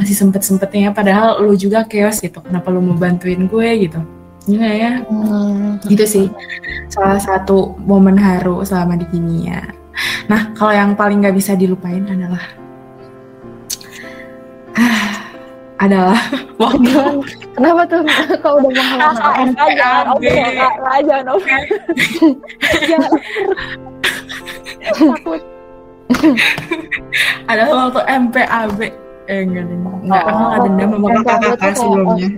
masih 0.00 0.16
sempet 0.16 0.42
sempetnya 0.44 0.94
padahal 0.94 1.42
lu 1.42 1.54
juga 1.54 1.84
chaos 1.84 2.20
gitu. 2.22 2.40
Kenapa 2.40 2.72
lu 2.72 2.80
mau 2.80 2.96
bantuin 2.96 3.44
gue? 3.46 3.68
Gitu. 3.88 4.00
Iya 4.48 4.68
ya? 4.72 4.92
Hmm. 5.04 5.76
gitu 5.84 6.04
sih. 6.08 6.26
Salah 6.88 7.20
satu 7.20 7.76
momen 7.84 8.16
haru 8.16 8.64
selama 8.64 8.96
di 8.96 9.06
kimia. 9.12 9.60
Nah 10.30 10.56
kalau 10.56 10.72
yang 10.72 10.96
paling 10.96 11.20
nggak 11.20 11.36
bisa 11.36 11.52
dilupain 11.52 12.06
adalah 12.08 12.40
adalah 15.78 16.20
waktu. 16.62 17.22
Kenapa 17.54 17.82
tuh? 17.86 18.02
Kok 18.42 18.54
udah 18.62 18.84
mau 18.98 19.10
aja, 19.14 19.54
PAB. 19.62 20.22
Nggak, 20.22 20.98
jangan 21.06 21.26
over. 21.30 21.60
Jangan 22.86 23.10
takut. 24.98 25.42
adalah 27.52 27.92
waktu 27.92 28.00
MPAB 28.08 28.78
eh 29.28 29.44
enggak 29.44 29.64
deh 29.68 29.76
enggak 29.76 30.24
Oh, 30.24 30.40
nggak 30.40 30.60
dendam 30.64 30.88
sama 30.96 31.08
kakak-kakak 31.20 31.72
sebelumnya. 31.76 32.28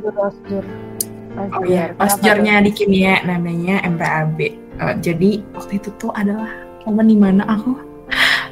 Oh 1.39 1.63
iya, 1.63 1.85
osjurnya 2.03 2.55
di 2.67 2.71
kimia 2.75 3.23
namanya 3.23 3.79
MPAB. 3.87 4.39
Eh, 4.83 4.95
jadi 4.99 5.39
waktu 5.55 5.79
itu 5.79 5.89
tuh 6.03 6.11
adalah 6.19 6.51
momen 6.83 7.07
di 7.07 7.17
mana 7.17 7.47
aku 7.47 7.79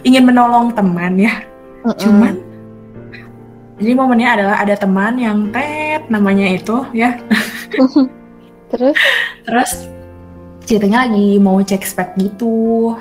ingin 0.07 0.23
menolong 0.23 0.71
teman 0.71 1.18
ya. 1.18 1.42
Cuman 1.99 2.38
jadi 3.79 3.93
momennya 3.95 4.29
adalah 4.35 4.57
ada 4.59 4.75
teman 4.75 5.15
yang 5.17 5.55
tet 5.55 6.11
namanya 6.11 6.47
itu 6.51 6.83
ya. 6.91 7.15
Terus? 8.75 8.97
Terus 9.47 9.71
ceritanya 10.69 11.09
lagi 11.09 11.39
mau 11.39 11.57
cek 11.63 11.87
spek 11.87 12.11
gitu. 12.19 12.99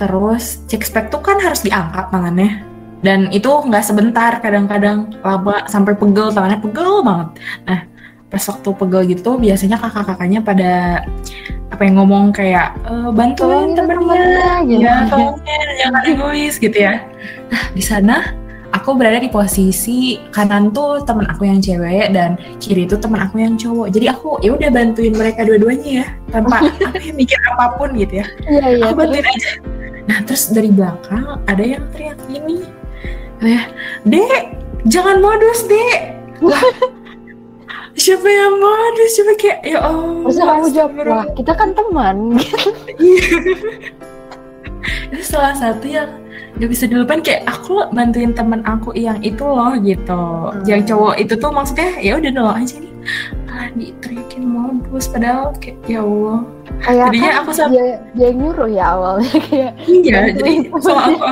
Terus 0.00 0.64
cek 0.66 0.82
spek 0.82 1.06
tuh 1.12 1.20
kan 1.22 1.38
harus 1.38 1.62
diangkat 1.62 2.08
tangannya. 2.08 2.64
Dan 3.02 3.28
itu 3.34 3.50
nggak 3.50 3.84
sebentar, 3.84 4.38
kadang-kadang 4.38 5.10
lama 5.20 5.66
sampai 5.66 5.94
pegel 5.94 6.30
tangannya 6.30 6.58
pegel 6.62 7.02
banget. 7.02 7.28
Nah, 7.66 7.80
pas 8.32 8.44
waktu 8.48 8.68
pegel 8.72 9.02
gitu 9.12 9.30
biasanya 9.36 9.76
kakak-kakaknya 9.76 10.40
pada 10.40 10.72
apa 11.68 11.82
yang 11.84 12.00
ngomong 12.00 12.32
kayak 12.32 12.72
e, 12.88 12.94
bantuin 13.12 13.76
temennya, 13.76 14.64
ya 14.64 15.04
tolongin 15.10 15.68
jangan 15.84 16.02
egois 16.08 16.56
gitu 16.56 16.78
ya. 16.78 17.04
Nah 17.52 17.64
di 17.76 17.82
sana 17.84 18.16
aku 18.72 18.96
berada 18.96 19.20
di 19.20 19.28
posisi 19.28 20.16
kanan 20.32 20.72
tuh 20.72 21.04
teman 21.04 21.28
aku 21.28 21.46
yang 21.46 21.60
cewek 21.60 22.10
dan 22.10 22.40
kiri 22.58 22.88
itu 22.88 22.96
teman 22.96 23.22
aku 23.22 23.38
yang 23.38 23.54
cowok. 23.54 23.92
Jadi 23.92 24.06
aku 24.08 24.40
ya 24.40 24.56
udah 24.56 24.70
bantuin 24.72 25.14
mereka 25.14 25.44
dua-duanya 25.44 25.90
ya 26.02 26.06
tanpa 26.32 26.66
apa 26.88 26.98
ya, 26.98 27.12
mikir 27.12 27.38
apa 27.52 27.76
pun 27.76 27.94
gitu 27.94 28.24
ya. 28.24 28.26
Iya, 28.48 28.66
iya. 28.80 28.82
aku 28.88 28.94
bantuin 28.96 29.26
aja. 29.28 29.50
Nah 30.08 30.18
terus 30.26 30.50
dari 30.50 30.70
belakang 30.72 31.24
ada 31.46 31.62
yang 31.62 31.84
teriak 31.94 32.18
gini, 32.26 32.66
ya, 33.38 33.70
dek 34.02 34.42
jangan 34.88 35.22
modus 35.22 35.62
dek. 35.70 36.18
Lah, 36.42 36.58
siapa 38.02 38.26
yang 38.26 38.58
modus? 38.58 39.10
Siapa 39.14 39.32
kayak 39.38 39.60
ya 39.62 39.78
Allah. 39.78 40.26
Terus 40.26 40.38
kamu 40.42 40.66
jawab, 40.74 41.26
kita 41.38 41.52
kan 41.54 41.70
teman. 41.70 42.16
itu 45.10 45.22
salah 45.22 45.54
satu 45.54 45.86
yang 45.86 46.08
gak 46.58 46.68
bisa 46.68 46.84
dilupain 46.84 47.22
kayak 47.22 47.46
aku 47.48 47.86
bantuin 47.90 48.34
temen 48.34 48.60
aku 48.66 48.92
yang 48.92 49.16
itu 49.22 49.42
loh 49.42 49.72
gitu. 49.80 50.22
Yang 50.68 50.92
cowok 50.92 51.14
itu 51.16 51.34
tuh 51.38 51.50
maksudnya 51.50 51.90
ya 51.98 52.12
udah 52.18 52.30
nolong 52.34 52.58
aja 52.60 52.76
nih. 52.78 52.92
Malah 53.48 53.68
diteriakin 53.74 54.44
modus 54.44 55.04
padahal 55.08 55.52
kayak 55.58 55.78
ya 55.86 56.00
Allah. 56.02 56.40
Kayak 56.82 57.06
Jadinya 57.08 57.30
kan 57.30 57.40
aku 57.42 57.50
sam- 57.54 57.72
dia, 57.72 57.86
dia 58.14 58.30
nyuruh 58.34 58.68
ya 58.70 58.84
awalnya 58.94 59.34
kayak 59.48 59.72
iya 59.86 60.18
jadi 60.34 60.52
soal 60.82 61.10
aku 61.14 61.26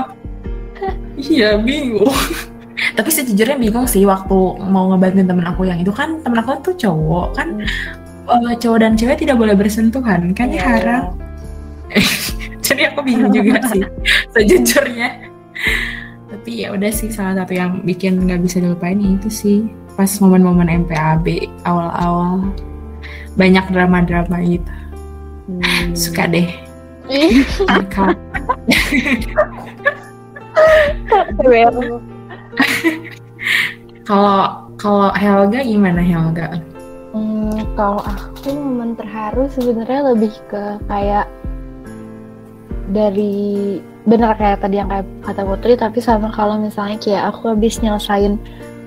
iya 1.19 1.49
bingung. 1.61 2.09
Tapi 2.97 3.11
sejujurnya 3.13 3.61
bingung 3.61 3.85
sih 3.85 4.09
waktu 4.09 4.37
mau 4.65 4.89
ngebantuin 4.89 5.29
temen 5.29 5.45
aku 5.45 5.69
yang 5.69 5.77
itu 5.77 5.93
kan 5.93 6.17
temen 6.25 6.41
aku 6.41 6.57
tuh 6.65 6.75
cowok 6.81 7.37
kan 7.37 7.61
eh, 8.25 8.57
cowok 8.57 8.79
dan 8.81 8.97
cewek 8.97 9.21
tidak 9.21 9.37
boleh 9.37 9.53
bersentuhan 9.53 10.33
kan 10.33 10.49
Iya, 10.49 10.65
haram 10.65 11.05
jadi 12.71 12.95
aku 12.95 13.03
bingung 13.03 13.35
juga 13.35 13.59
sih 13.75 13.83
sejujurnya. 14.31 15.27
Tapi 16.31 16.51
ya 16.63 16.71
udah 16.71 16.91
sih 16.95 17.11
salah 17.11 17.43
satu 17.43 17.59
yang 17.59 17.83
bikin 17.83 18.23
nggak 18.23 18.47
bisa 18.47 18.63
dilupain 18.63 19.03
ya 19.03 19.19
itu 19.19 19.31
sih. 19.31 19.59
Pas 19.99 20.09
momen-momen 20.23 20.87
MPAB 20.87 21.51
awal-awal. 21.67 22.47
Banyak 23.35 23.67
drama-drama 23.75 24.39
gitu. 24.47 24.73
Hmm. 25.51 25.91
suka 25.99 26.31
deh. 26.31 26.47
Kalau 34.07 34.71
kalau 34.79 35.11
Helga 35.19 35.61
gimana 35.67 35.99
Helga? 36.07 36.63
Hmm, 37.11 37.67
kalau 37.75 37.99
aku 38.07 38.55
momen 38.55 38.95
terharu 38.95 39.51
sebenarnya 39.51 40.15
lebih 40.15 40.31
ke 40.47 40.79
kayak 40.87 41.27
dari 42.91 43.79
benar 44.05 44.35
kayak 44.37 44.65
tadi 44.65 44.81
yang 44.83 44.91
kayak 44.91 45.07
kata 45.23 45.43
Putri 45.47 45.75
tapi 45.79 45.99
sama 46.03 46.29
kalau 46.35 46.59
misalnya 46.59 46.99
kayak 46.99 47.35
aku 47.35 47.55
habis 47.55 47.79
nyelesain 47.79 48.37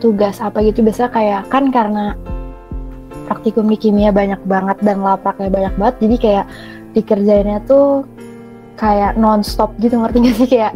tugas 0.04 0.44
apa 0.44 0.60
gitu 0.66 0.84
biasa 0.84 1.08
kayak 1.10 1.48
kan 1.48 1.72
karena 1.72 2.18
praktikum 3.30 3.72
di 3.72 3.80
kimia 3.80 4.12
banyak 4.12 4.42
banget 4.44 4.78
dan 4.84 5.00
lapaknya 5.00 5.48
banyak 5.48 5.74
banget 5.80 5.96
jadi 6.04 6.16
kayak 6.20 6.46
dikerjainnya 6.94 7.60
tuh 7.66 8.04
kayak 8.78 9.16
nonstop 9.18 9.74
gitu 9.80 10.02
ngerti 10.02 10.18
gak 10.22 10.36
sih? 10.38 10.48
Kayak 10.50 10.74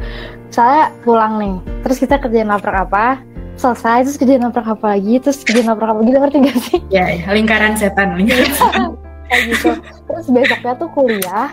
saya 0.53 0.89
pulang 1.01 1.41
nih 1.41 1.55
terus 1.85 1.97
kita 2.01 2.21
kerjain 2.21 2.49
laprak 2.49 2.87
apa? 2.87 3.21
Selesai 3.57 4.05
terus 4.05 4.17
kerjain 4.21 4.43
laprak 4.45 4.69
apa 4.69 4.97
lagi? 4.97 5.17
Terus 5.21 5.41
kerjain 5.41 5.67
laprak 5.69 5.91
apa 5.93 5.99
gitu 6.05 6.17
ngerti 6.17 6.37
gak 6.45 6.59
sih? 6.69 6.79
Ya 6.93 7.05
ya, 7.09 7.27
lingkaran 7.33 7.73
setan 7.75 8.17
lingkaran 8.17 8.53
setan 8.53 8.89
kayak 9.27 9.41
gitu. 9.51 9.69
terus 10.07 10.27
besoknya 10.31 10.73
tuh 10.79 10.89
kuliah 10.95 11.51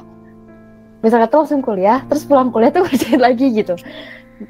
besoknya 1.04 1.28
tuh 1.28 1.44
langsung 1.44 1.60
kuliah 1.60 2.00
terus 2.08 2.24
pulang 2.24 2.48
kuliah 2.48 2.72
tuh 2.72 2.82
kerjain 2.88 3.20
lagi 3.20 3.52
gitu. 3.52 3.76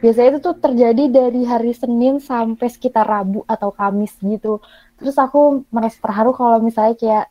Biasanya 0.00 0.38
itu 0.38 0.40
tuh 0.40 0.54
terjadi 0.56 1.04
dari 1.10 1.42
hari 1.44 1.74
Senin 1.74 2.16
sampai 2.22 2.70
sekitar 2.72 3.04
Rabu 3.04 3.42
atau 3.44 3.74
Kamis 3.74 4.14
gitu. 4.22 4.62
Terus 4.96 5.18
aku 5.18 5.66
merasa 5.68 5.98
terharu 6.00 6.32
kalau 6.32 6.62
misalnya 6.62 6.94
kayak 6.96 7.26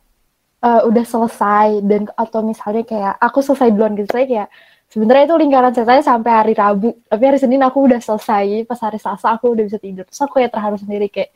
eh, 0.62 0.82
udah 0.86 1.04
selesai 1.08 1.68
dan 1.82 2.06
atau 2.14 2.40
misalnya 2.44 2.84
kayak 2.84 3.16
aku 3.18 3.40
selesai 3.42 3.72
duluan 3.74 3.96
gitu. 3.98 4.06
Saya 4.12 4.28
kayak 4.28 4.48
sebenarnya 4.92 5.24
itu 5.26 5.34
lingkaran 5.40 5.72
ceritanya 5.74 6.04
sampai 6.04 6.30
hari 6.30 6.54
Rabu 6.54 6.94
tapi 7.10 7.22
hari 7.26 7.38
Senin 7.42 7.64
aku 7.64 7.90
udah 7.90 7.98
selesai. 7.98 8.68
Pas 8.70 8.78
hari 8.78 9.02
Selasa 9.02 9.34
aku 9.34 9.56
udah 9.56 9.64
bisa 9.66 9.78
tidur. 9.82 10.04
Terus 10.06 10.20
aku 10.22 10.38
kayak 10.38 10.52
terharu 10.54 10.76
sendiri 10.78 11.08
kayak 11.10 11.34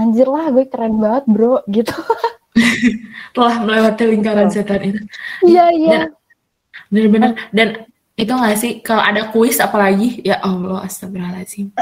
anjir 0.00 0.26
lah 0.26 0.48
gue 0.48 0.64
keren 0.70 0.96
banget 0.96 1.24
bro 1.28 1.60
gitu. 1.76 1.92
Telah 3.34 3.54
melewati 3.66 4.04
lingkaran 4.06 4.48
setan 4.48 4.80
itu. 4.80 5.00
Iya 5.44 5.66
iya. 5.74 5.92
Dan- 6.08 6.14
bener-bener 6.86 7.32
dan 7.50 7.68
itu 8.14 8.30
nggak 8.30 8.56
sih 8.56 8.72
kalau 8.78 9.02
ada 9.02 9.28
kuis 9.28 9.58
apalagi 9.58 10.22
ya 10.22 10.38
Allah 10.38 10.82
astagfirullahaladzim 10.82 11.70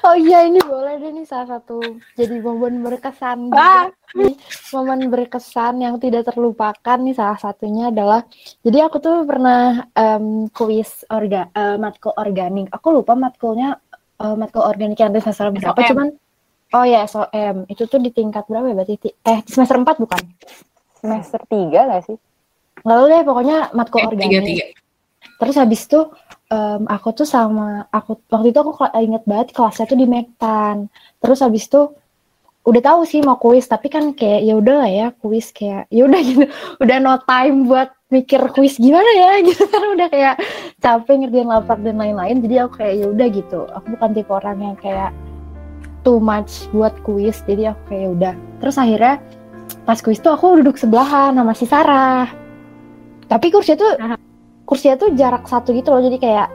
Oh 0.00 0.14
iya 0.14 0.44
ini 0.44 0.60
boleh 0.60 0.96
deh 0.96 1.10
nih 1.10 1.26
salah 1.26 1.58
satu 1.58 1.80
jadi 2.14 2.38
momen 2.38 2.78
berkesan 2.80 3.50
Ah. 3.50 3.90
nih. 4.14 4.36
Momen 4.70 5.08
berkesan 5.08 5.80
yang 5.80 5.98
tidak 5.98 6.24
terlupakan 6.24 6.94
nih 6.96 7.10
salah 7.12 7.34
satunya 7.34 7.88
adalah 7.88 8.22
jadi 8.60 8.86
aku 8.86 8.96
tuh 8.98 9.24
pernah 9.24 9.82
em, 9.92 10.46
kuis 10.48 11.02
orga 11.08 11.50
eh, 11.50 11.74
matkul 11.74 12.14
organik. 12.14 12.70
Aku 12.70 12.92
lupa 12.92 13.12
matkulnya 13.14 13.80
eh, 14.16 14.36
matkul 14.36 14.62
organik 14.62 14.94
yang 14.96 15.10
di 15.10 15.18
semester 15.18 15.50
berapa 15.50 15.74
SOM. 15.74 15.88
cuman 15.90 16.08
Oh 16.70 16.84
ya 16.84 17.02
SOM 17.04 17.66
itu 17.66 17.82
tuh 17.84 17.98
di 17.98 18.10
tingkat 18.10 18.46
berapa 18.46 18.64
ya 18.64 18.74
berarti? 18.76 18.94
Ti- 19.00 19.16
Eh 19.18 19.38
di 19.42 19.50
semester 19.50 19.74
4 19.76 19.96
bukan? 19.96 20.22
Semester 20.94 21.40
tiga 21.44 21.80
gak 21.88 22.02
sih? 22.04 22.16
Nggak 22.84 22.94
tahu 22.94 23.06
deh 23.08 23.22
pokoknya 23.24 23.58
matkul 23.72 23.98
Eh, 23.98 24.06
organik. 24.06 24.28
tiga. 24.28 24.40
Tiga 24.44 24.66
Terus 25.34 25.56
habis 25.58 25.80
itu 25.82 26.00
em, 26.46 26.82
aku 26.86 27.08
tuh 27.10 27.26
sama 27.26 27.88
aku 27.90 28.20
waktu 28.30 28.52
itu 28.52 28.58
aku 28.60 28.72
inget 28.94 29.24
banget 29.24 29.48
kelasnya 29.50 29.84
tuh 29.84 29.98
di 29.98 30.06
Mektan. 30.06 30.86
Terus 31.18 31.42
habis 31.42 31.66
itu 31.66 31.90
udah 32.64 32.80
tahu 32.80 33.00
sih 33.04 33.20
mau 33.20 33.36
kuis 33.36 33.68
tapi 33.68 33.92
kan 33.92 34.16
kayak 34.16 34.40
ya 34.40 34.56
udah 34.56 34.74
lah 34.80 34.88
ya 34.88 35.06
kuis 35.18 35.50
kayak 35.50 35.84
ya 35.90 36.06
udah 36.06 36.20
gitu. 36.22 36.44
Udah 36.82 36.96
no 36.96 37.18
time 37.20 37.66
buat 37.66 37.92
mikir 38.08 38.40
kuis 38.52 38.78
gimana 38.78 39.10
ya 39.10 39.30
gitu 39.48 39.64
kan. 39.66 39.84
Udah 39.96 40.08
kayak 40.08 40.34
capek 40.78 41.14
ngerjain 41.24 41.48
laprak 41.48 41.80
dan 41.82 41.96
lain-lain 41.98 42.36
jadi 42.40 42.54
aku 42.64 42.80
kayak 42.80 42.94
ya 43.00 43.06
udah 43.10 43.26
gitu. 43.28 43.60
Aku 43.74 43.86
bukan 43.96 44.10
tipe 44.12 44.30
orang 44.30 44.56
yang 44.60 44.76
kayak 44.78 45.10
too 46.04 46.20
much 46.20 46.68
buat 46.70 46.92
kuis 47.02 47.40
jadi 47.44 47.72
aku 47.74 47.80
kayak 47.90 48.00
ya 48.00 48.08
udah. 48.12 48.34
Terus 48.60 48.76
akhirnya 48.76 49.14
pas 49.84 49.98
kuis 49.98 50.20
tuh 50.20 50.32
aku 50.32 50.60
duduk 50.62 50.76
sebelahan 50.76 51.32
sama 51.34 51.52
si 51.52 51.64
Sarah 51.64 52.28
tapi 53.28 53.52
kursinya 53.52 53.78
tuh 53.80 53.92
kursinya 54.64 54.96
tuh 54.96 55.12
jarak 55.16 55.44
satu 55.44 55.72
gitu 55.76 55.92
loh 55.92 56.00
jadi 56.00 56.18
kayak 56.20 56.48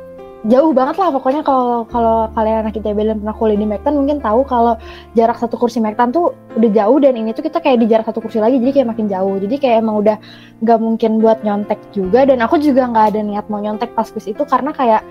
jauh 0.47 0.71
banget 0.71 0.95
lah 0.95 1.11
pokoknya 1.11 1.43
kalau 1.43 1.83
kalau 1.91 2.31
kalian 2.31 2.63
anak 2.63 2.79
ITB 2.79 2.95
dan 3.03 3.19
pernah 3.19 3.35
kuliah 3.35 3.59
di 3.59 3.67
Mektan 3.67 3.99
mungkin 3.99 4.23
tahu 4.23 4.47
kalau 4.47 4.79
jarak 5.11 5.35
satu 5.35 5.59
kursi 5.59 5.83
Mektan 5.83 6.15
tuh 6.15 6.31
udah 6.55 6.71
jauh 6.71 6.97
dan 7.03 7.19
ini 7.19 7.35
tuh 7.35 7.43
kita 7.43 7.59
kayak 7.59 7.83
di 7.83 7.91
jarak 7.91 8.07
satu 8.07 8.23
kursi 8.23 8.39
lagi 8.39 8.55
jadi 8.55 8.79
kayak 8.79 8.87
makin 8.95 9.11
jauh. 9.11 9.35
Jadi 9.35 9.55
kayak 9.59 9.83
emang 9.83 9.99
udah 9.99 10.15
nggak 10.63 10.79
mungkin 10.79 11.11
buat 11.19 11.43
nyontek 11.43 11.79
juga 11.91 12.23
dan 12.23 12.39
aku 12.39 12.55
juga 12.63 12.87
nggak 12.87 13.05
ada 13.15 13.19
niat 13.19 13.45
mau 13.51 13.59
nyontek 13.59 13.91
pas 13.91 14.07
kuis 14.07 14.31
itu 14.31 14.43
karena 14.47 14.71
kayak 14.71 15.03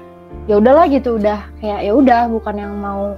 ya 0.48 0.56
udahlah 0.56 0.88
gitu 0.88 1.20
udah 1.20 1.44
kayak 1.60 1.80
ya 1.84 1.92
udah 1.92 2.20
bukan 2.32 2.54
yang 2.56 2.72
mau 2.80 3.12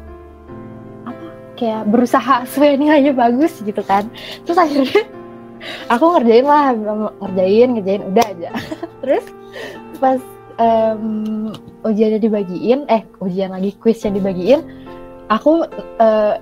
apa 1.07 1.27
kayak 1.55 1.87
berusaha 1.87 2.43
supaya 2.51 2.75
nilainya 2.75 3.15
bagus 3.15 3.55
gitu 3.63 3.87
kan. 3.87 4.11
Terus 4.43 4.59
akhirnya 4.59 5.07
aku 5.93 6.05
ngerjain 6.17 6.47
lah 6.47 6.73
ngerjain 7.21 7.69
ngerjain 7.77 8.03
udah 8.09 8.27
aja 8.27 8.51
terus 9.05 9.27
pas 10.01 10.21
um, 10.61 11.51
ujiannya 11.89 12.21
dibagiin, 12.21 12.85
eh 12.93 13.03
ujian 13.25 13.51
lagi 13.51 13.73
kuisnya 13.81 14.13
dibagiin, 14.13 14.61
aku 15.33 15.65
uh, 15.99 16.35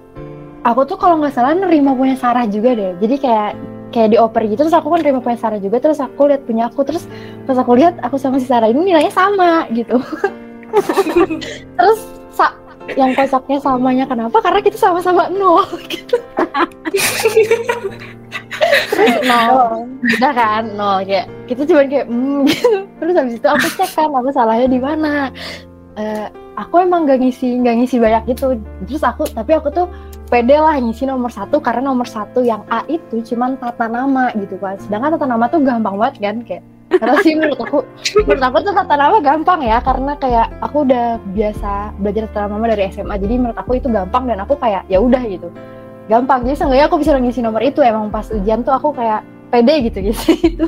aku 0.67 0.81
tuh 0.85 0.99
kalau 0.99 1.23
nggak 1.23 1.33
salah 1.33 1.55
nerima 1.55 1.95
punya 1.95 2.19
Sarah 2.19 2.45
juga 2.51 2.75
deh. 2.75 2.99
Jadi 2.99 3.17
kayak 3.23 3.53
kayak 3.89 4.13
dioper 4.13 4.45
gitu 4.45 4.69
terus 4.69 4.77
aku 4.77 4.93
kan 4.93 5.01
nerima 5.01 5.25
punya 5.25 5.39
Sarah 5.41 5.57
juga 5.57 5.81
terus 5.81 5.97
aku 5.97 6.29
lihat 6.29 6.45
punya 6.45 6.69
aku 6.69 6.85
terus 6.85 7.09
pas 7.49 7.57
aku 7.57 7.73
lihat 7.73 7.97
aku 8.05 8.21
sama 8.21 8.37
si 8.37 8.45
Sarah 8.45 8.69
ini 8.69 8.93
nilainya 8.93 9.15
sama 9.15 9.65
gitu. 9.73 9.97
terus 11.79 12.01
sa 12.35 12.53
yang 12.97 13.17
kocaknya 13.17 13.59
samanya 13.61 14.05
kenapa? 14.05 14.45
Karena 14.45 14.61
kita 14.61 14.77
sama-sama 14.77 15.33
nol 15.33 15.65
gitu. 15.89 16.21
terus 18.91 19.17
nol 19.25 19.87
udah 20.19 20.33
kan? 20.33 20.63
Nol 20.75 20.99
kayak 21.05 21.27
kita 21.47 21.63
cuma 21.69 21.83
kayak 21.87 22.07
mm, 22.07 22.41
gitu. 22.51 22.71
Terus 22.99 23.15
habis 23.17 23.35
itu 23.39 23.49
aku 23.49 23.67
cek 23.79 23.91
kan 23.97 24.11
aku 24.15 24.29
salahnya 24.33 24.69
di 24.69 24.81
mana? 24.81 25.31
Uh, 25.99 26.31
aku 26.55 26.87
emang 26.87 27.11
gak 27.11 27.19
ngisi 27.19 27.59
gak 27.63 27.77
ngisi 27.79 27.97
banyak 27.99 28.37
gitu. 28.37 28.59
Terus 28.87 29.03
aku 29.03 29.27
tapi 29.31 29.55
aku 29.57 29.69
tuh 29.71 29.87
pede 30.29 30.61
lah 30.61 30.77
ngisi 30.77 31.09
nomor 31.09 31.33
satu 31.33 31.57
karena 31.59 31.89
nomor 31.89 32.05
satu 32.05 32.45
yang 32.45 32.61
A 32.69 32.85
itu 32.87 33.25
cuman 33.33 33.57
tata 33.57 33.89
nama 33.89 34.29
gitu 34.37 34.61
kan 34.61 34.77
sedangkan 34.77 35.17
tata 35.17 35.27
nama 35.27 35.49
tuh 35.49 35.65
gampang 35.65 35.97
banget 35.97 36.15
kan 36.21 36.37
kayak 36.45 36.65
karena 36.89 37.17
sih 37.25 37.33
menurut 37.37 37.61
aku 37.61 37.79
menurut 38.29 38.45
aku 38.45 38.57
tuh 38.61 38.73
tata 38.77 38.95
nama 38.97 39.17
gampang 39.25 39.61
ya 39.65 39.81
karena 39.81 40.13
kayak 40.21 40.49
aku 40.61 40.85
udah 40.85 41.17
biasa 41.33 41.97
belajar 42.01 42.29
tata 42.29 42.49
nama 42.53 42.65
dari 42.77 42.93
SMA 42.93 43.15
jadi 43.17 43.35
menurut 43.41 43.59
aku 43.61 43.81
itu 43.81 43.89
gampang 43.89 44.29
dan 44.29 44.39
aku 44.45 44.55
kayak 44.61 44.85
ya 44.93 45.01
udah 45.01 45.23
gitu 45.25 45.49
gampang 46.09 46.41
jadi 46.49 46.57
seenggaknya 46.57 46.87
aku 46.89 46.97
bisa 46.99 47.21
ngisi 47.21 47.41
nomor 47.45 47.61
itu 47.61 47.85
emang 47.85 48.09
pas 48.09 48.25
ujian 48.33 48.65
tuh 48.65 48.73
aku 48.73 48.97
kayak 48.97 49.21
pede 49.53 49.89
gitu 49.89 50.13
gitu 50.13 50.25
itu 50.41 50.67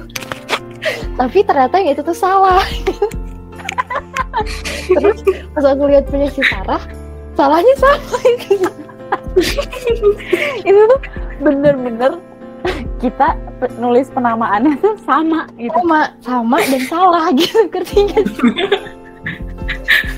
tapi 1.20 1.44
ternyata 1.44 1.76
yang 1.76 1.92
itu 1.92 2.00
tuh 2.00 2.16
salah. 2.16 2.64
Terus 4.88 5.20
pas 5.52 5.64
aku 5.68 5.84
lihat 5.92 6.08
punya 6.08 6.32
si 6.32 6.40
Sarah 6.48 6.80
salahnya 7.36 7.74
sama. 7.76 8.16
Itu 10.68 10.80
tuh 10.88 11.00
bener-bener 11.44 12.16
kita 13.00 13.36
nulis 13.76 14.08
penamaannya 14.12 14.76
tuh 14.80 14.96
sama 15.04 15.44
gitu. 15.60 15.76
Sama 15.76 16.00
sama 16.24 16.56
dan 16.64 16.82
salah 16.88 17.24
gitu 17.32 17.64
kertinya 17.72 18.20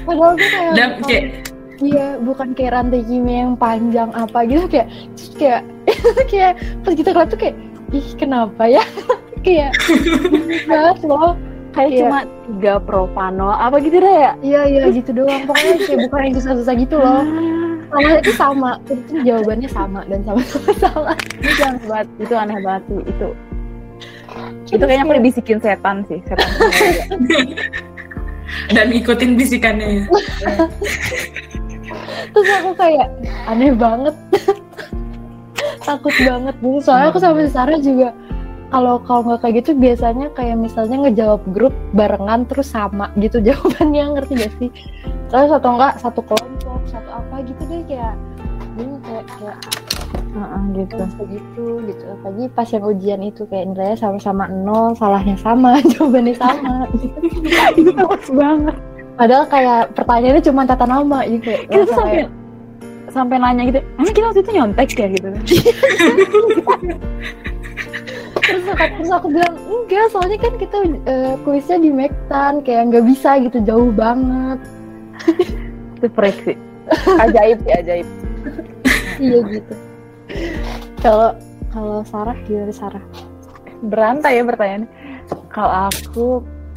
padahal 0.07 0.35
tuh 0.35 0.49
kayak 0.51 0.75
dan 0.75 0.91
kayak 1.07 1.52
Iya, 1.83 2.07
bukan 2.23 2.55
kayak 2.55 2.79
rantai 2.79 3.03
kimia 3.03 3.51
yang 3.51 3.59
panjang 3.59 4.15
apa 4.15 4.47
gitu 4.47 4.71
kayak 4.71 4.87
terus 5.19 5.31
kayak 5.35 5.61
kayak 6.31 6.53
pas 6.87 6.95
kita 6.95 7.11
kelas 7.11 7.29
tuh 7.29 7.39
kayak 7.43 7.57
ih 7.91 8.09
kenapa 8.17 8.63
ya? 8.71 8.85
Kayak 9.43 9.75
banget 10.71 11.03
loh. 11.03 11.35
Kayak 11.75 11.91
Iya. 11.91 11.99
cuma 12.07 12.19
tiga 12.47 12.75
propanol 12.79 13.51
apa 13.51 13.83
gitu 13.83 13.99
deh 13.99 14.17
ya? 14.23 14.33
Iya 14.39 14.61
iya 14.71 14.83
gitu 14.95 15.11
doang. 15.11 15.43
Pokoknya 15.51 15.75
kayak 15.83 15.99
bukan 16.07 16.21
yang 16.23 16.35
susah-susah 16.39 16.75
gitu 16.79 16.97
loh. 17.03 17.27
Sama 17.91 18.11
itu 18.23 18.33
sama 18.39 18.71
itu 18.87 19.15
jawabannya 19.27 19.67
sama 19.67 20.01
dan 20.07 20.23
sama-sama 20.23 20.71
salah 20.87 21.17
itu 21.43 21.63
aneh 21.67 21.83
banget 21.91 22.07
itu 22.23 22.35
aneh 22.39 22.59
banget 22.63 22.83
sih 22.87 23.01
itu. 23.03 23.29
Itu 24.71 24.83
kayaknya 24.87 25.05
aku 25.05 25.15
dibisikin 25.19 25.59
setan 25.59 25.97
sih 26.07 26.19
setan. 26.23 26.49
Dan 28.71 28.87
ikutin 28.95 29.35
bisikannya 29.35 30.07
terus 32.33 32.49
aku 32.61 32.71
kayak 32.77 33.09
aneh 33.47 33.73
banget. 33.77 34.15
Takut 35.83 36.15
banget 36.23 36.55
gitu 36.63 36.79
soalnya 36.83 37.11
aku 37.11 37.19
sama 37.19 37.43
si 37.43 37.51
Sarah 37.51 37.79
juga 37.79 38.15
kalau 38.73 38.97
kalau 39.05 39.21
nggak 39.29 39.41
kayak 39.45 39.55
gitu 39.63 39.71
biasanya 39.77 40.33
kayak 40.33 40.57
misalnya 40.57 40.97
ngejawab 41.05 41.43
grup 41.53 41.75
barengan 41.93 42.49
terus 42.49 42.73
sama 42.73 43.13
gitu 43.21 43.39
jawabannya 43.47 44.17
ngerti 44.17 44.33
gak 44.41 44.53
sih? 44.57 44.71
Terus 45.29 45.51
atau 45.53 45.71
enggak 45.77 46.01
satu 46.01 46.25
kelompok 46.25 46.81
satu 46.89 47.11
apa 47.13 47.45
gitu 47.45 47.63
deh 47.69 47.85
kayak 47.85 48.17
bingung 48.81 49.01
kayak 49.05 49.29
kayak 49.37 49.59
Heeh, 50.33 50.63
gitu. 50.81 50.97
kayak 50.97 51.29
gitu 51.29 51.65
gitu. 51.93 52.05
Apalagi 52.09 52.45
pas 52.57 52.69
yang 52.73 52.85
ujian 52.89 53.21
itu 53.21 53.43
kayak 53.53 53.69
nilainya 53.69 54.01
sama-sama 54.01 54.49
nol 54.49 54.97
salahnya 54.97 55.37
sama 55.37 55.77
jawabannya 55.93 56.35
sama. 56.41 56.89
Itu 57.77 57.93
takut 57.93 58.25
banget 58.33 58.77
padahal 59.17 59.45
kayak 59.49 59.93
pertanyaannya 59.97 60.43
cuma 60.45 60.63
tata 60.65 60.87
nama 60.89 61.19
gitu. 61.29 61.53
Kita 61.69 61.85
tuh 61.89 61.97
sampai 61.97 62.25
sampai 63.13 63.37
nanya 63.37 63.69
gitu 63.69 63.79
emang 64.01 64.15
kita 64.17 64.27
waktu 64.33 64.41
itu 64.41 64.53
nyontek 64.57 64.91
ya 64.97 65.07
gitu. 65.13 65.29
Terus 68.43 68.67
aku, 68.69 68.85
terus 68.99 69.13
aku 69.15 69.27
bilang 69.31 69.55
enggak 69.71 70.07
soalnya 70.11 70.39
kan 70.43 70.55
kita 70.59 70.79
eh, 71.07 71.35
kuisnya 71.47 71.79
di 71.79 71.91
Mektan 71.95 72.61
kayak 72.67 72.91
nggak 72.91 73.07
bisa 73.07 73.39
gitu 73.39 73.63
jauh 73.63 73.91
banget. 73.95 74.59
Itu 76.03 76.07
freak 76.11 76.37
sih. 76.43 76.59
Ajaib 77.25 77.63
sih 77.63 77.73
ajaib. 77.79 78.09
Iya 79.23 79.39
gitu. 79.47 79.75
Kalau 80.99 81.39
kalau 81.71 82.03
Sarah 82.03 82.35
gimana 82.45 82.75
Sarah? 82.75 83.05
Berantai 83.87 84.43
ya 84.43 84.45
pertanyaannya. 84.45 84.91
Kalau 85.49 85.73
aku 85.89 86.27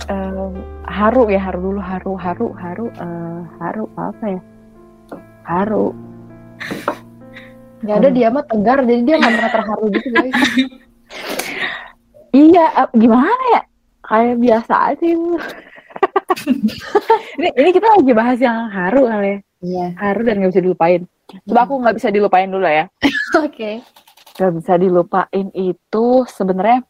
em, 0.06 0.54
haru 0.86 1.30
ya 1.30 1.42
haru 1.42 1.60
dulu. 1.72 1.82
Haru 1.82 2.14
haru 2.18 2.48
haru 2.56 2.86
eh, 2.94 3.40
haru 3.62 3.86
apa 3.98 4.26
ya? 4.26 4.42
Haru. 5.46 5.86
Nggak 7.86 7.98
ada 8.02 8.10
dia 8.10 8.28
mah 8.34 8.46
tegar 8.50 8.80
jadi 8.82 9.02
dia 9.06 9.16
nggak 9.22 9.34
pernah 9.38 9.52
terharu 9.52 9.86
gitu 9.94 10.08
guys. 10.14 10.36
Iya 12.36 12.66
eh, 12.84 12.90
gimana 13.00 13.44
ya? 13.56 13.62
Kayak 14.04 14.36
biasa 14.44 14.74
aja 14.92 15.06
itu. 15.08 15.40
Ini, 17.40 17.50
ini 17.56 17.70
kita 17.72 17.88
lagi 17.96 18.12
bahas 18.12 18.40
yang 18.44 18.68
haru 18.68 19.08
kali 19.08 19.28
ya. 19.28 19.40
Iya. 19.64 19.88
Haru 19.96 20.22
dan 20.28 20.36
nggak 20.44 20.52
bisa 20.52 20.64
dilupain. 20.64 21.02
Coba 21.48 21.62
aku 21.64 21.74
nggak 21.80 21.96
bisa 21.96 22.10
dilupain 22.12 22.50
dulu 22.52 22.68
ya. 22.68 22.86
Oke. 23.46 23.80
Nggak 24.36 24.52
bisa 24.60 24.74
dilupain 24.76 25.48
itu 25.56 26.06
sebenarnya 26.28 26.84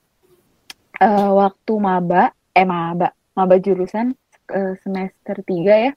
eh, 0.98 1.30
waktu 1.30 1.74
maba 1.78 2.34
eh 2.58 2.66
maba 2.66 3.14
maba 3.36 3.60
jurusan 3.60 4.16
eh, 4.50 4.74
semester 4.82 5.36
3 5.44 5.86
ya. 5.86 5.92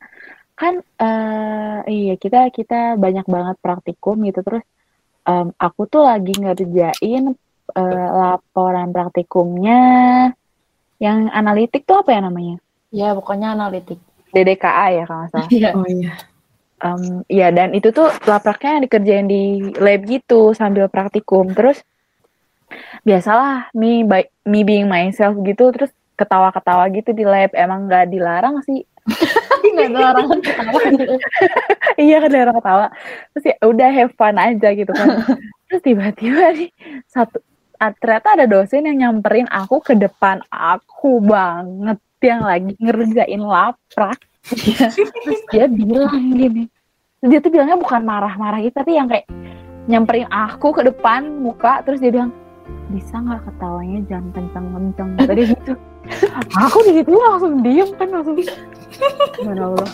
Kan 0.58 0.82
eh, 0.82 1.78
iya 1.86 2.14
kita 2.18 2.50
kita 2.50 2.98
banyak 2.98 3.24
banget 3.30 3.56
praktikum 3.62 4.18
gitu. 4.26 4.42
Terus 4.42 4.66
em, 5.24 5.54
aku 5.54 5.86
tuh 5.86 6.02
lagi 6.02 6.34
ngerjain 6.34 7.24
eh, 7.78 8.08
laporan 8.12 8.90
praktikumnya. 8.90 9.80
Yang 10.98 11.18
analitik 11.30 11.86
tuh 11.86 12.02
apa 12.02 12.10
ya 12.10 12.20
namanya? 12.26 12.58
Ya 12.90 13.14
pokoknya 13.14 13.54
analitik. 13.54 14.02
DDKA 14.34 14.86
ya 14.92 15.04
kalau 15.06 15.18
nggak 15.24 15.30
salah. 15.30 15.48
Iya. 15.48 15.70
Oh 15.78 15.86
iya. 15.86 16.12
Em, 16.78 17.02
ya 17.30 17.48
dan 17.54 17.74
itu 17.74 17.90
tuh 17.94 18.10
lapraknya 18.26 18.82
dikerjain 18.82 19.26
di 19.30 19.74
lab 19.78 20.02
gitu 20.10 20.54
sambil 20.58 20.90
praktikum. 20.90 21.54
Terus 21.54 21.78
biasalah 23.06 23.70
me 23.78 24.02
by, 24.02 24.26
me 24.42 24.66
being 24.66 24.90
myself 24.90 25.38
gitu. 25.46 25.70
Terus 25.70 25.94
ketawa-ketawa 26.18 26.90
gitu 26.90 27.14
di 27.14 27.22
lab. 27.22 27.54
Emang 27.54 27.86
nggak 27.86 28.10
dilarang 28.10 28.58
sih. 28.66 28.82
Nggak 29.58 29.88
ada 29.88 29.98
larangan 30.10 30.38
ketawa 30.42 30.80
gitu. 30.92 31.14
Iya 32.04 32.16
kan 32.22 32.30
dilarang 32.30 32.56
ketawa. 32.60 32.86
Terus 33.34 33.44
ya 33.46 33.56
udah 33.64 33.88
have 33.90 34.12
fun 34.14 34.36
aja 34.36 34.68
gitu 34.74 34.92
kan. 34.92 35.08
Terus 35.68 35.82
tiba-tiba 35.84 36.44
nih 36.54 36.70
satu 37.08 37.38
ah, 37.78 37.92
ternyata 37.94 38.28
ada 38.38 38.46
dosen 38.48 38.86
yang 38.86 38.98
nyamperin 38.98 39.48
aku 39.50 39.80
ke 39.82 39.94
depan 39.96 40.42
aku 40.50 41.22
banget. 41.22 41.98
Yang 42.18 42.42
lagi 42.42 42.72
ngerjain 42.82 43.42
laprak. 43.42 44.18
Terus 44.42 45.42
dia 45.54 45.66
bilang 45.70 46.34
gini. 46.34 46.66
Terus 47.22 47.28
dia 47.30 47.40
tuh 47.42 47.50
bilangnya 47.54 47.78
bukan 47.78 48.02
marah-marah 48.02 48.58
gitu 48.62 48.74
tapi 48.78 48.98
yang 48.98 49.06
kayak 49.06 49.26
nyamperin 49.86 50.28
aku 50.30 50.74
ke 50.74 50.82
depan 50.86 51.26
muka. 51.38 51.82
Terus 51.86 52.02
dia 52.02 52.10
bilang 52.10 52.34
bisa 52.88 53.20
nggak 53.20 53.44
ketawanya 53.44 53.98
jangan 54.08 54.28
kenceng-kenceng 54.32 55.10
tadi 55.28 55.42
gitu? 55.52 55.72
Aku 56.56 56.78
di 56.88 56.92
situ 57.00 57.12
langsung 57.12 57.60
diem 57.60 57.90
kan 58.00 58.08
langsung. 58.08 58.36
Subhanallah 59.36 59.76
Allah. 59.76 59.90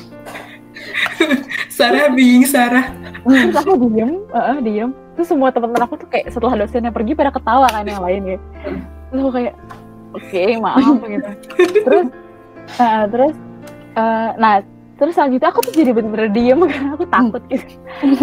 Sarah 1.71 2.07
bingung 2.15 2.47
Sarah. 2.47 2.87
Terus 3.27 3.57
aku 3.59 3.91
diem 3.91 4.23
eh, 4.31 4.59
diem. 4.63 4.91
Terus 5.19 5.29
semua 5.31 5.51
teman-teman 5.51 5.87
aku 5.87 5.95
tuh 5.99 6.09
kayak 6.11 6.31
setelah 6.31 6.55
dosennya 6.59 6.95
pergi 6.95 7.19
pada 7.19 7.31
ketawa 7.35 7.67
kan 7.71 7.87
yang 7.87 8.03
lain 8.03 8.23
ya. 8.37 8.39
Terus 9.11 9.19
aku 9.19 9.33
kayak 9.35 9.55
oke 10.15 10.43
maaf 10.63 10.97
gitu. 11.03 11.31
Terus 11.83 12.07
eh, 12.79 13.05
terus 13.11 13.35
eh, 13.99 14.31
nah 14.39 14.55
terus 14.95 15.15
saat 15.19 15.35
itu 15.35 15.43
aku 15.43 15.59
tuh 15.67 15.75
jadi 15.75 15.91
bener-bener 15.91 16.31
diem 16.31 16.61
karena 16.63 16.91
aku 16.97 17.05
takut 17.11 17.43
gitu. 17.51 17.67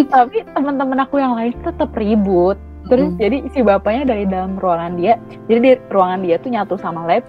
Tapi 0.07 0.47
teman-teman 0.55 1.03
aku 1.03 1.19
yang 1.19 1.35
lain 1.35 1.51
tetap 1.59 1.91
ribut 1.99 2.55
terus 2.91 3.07
Mm. 3.07 3.17
jadi 3.23 3.37
si 3.55 3.59
bapaknya 3.63 4.03
dari 4.03 4.23
dalam 4.27 4.59
ruangan 4.59 4.99
dia 4.99 5.15
jadi 5.47 5.59
di 5.63 5.71
ruangan 5.87 6.19
dia 6.27 6.35
tuh 6.43 6.49
nyatu 6.51 6.75
sama 6.75 7.07
lab 7.07 7.23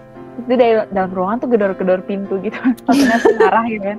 dia 0.51 0.57
dari 0.59 0.75
dalam 0.90 1.11
ruangan 1.14 1.38
tuh 1.46 1.48
gedor-gedor 1.55 2.03
pintu 2.03 2.42
gitu 2.42 2.59
maksudnya 2.90 3.38
marah 3.38 3.64
gitu 3.70 3.85
kan 3.94 3.98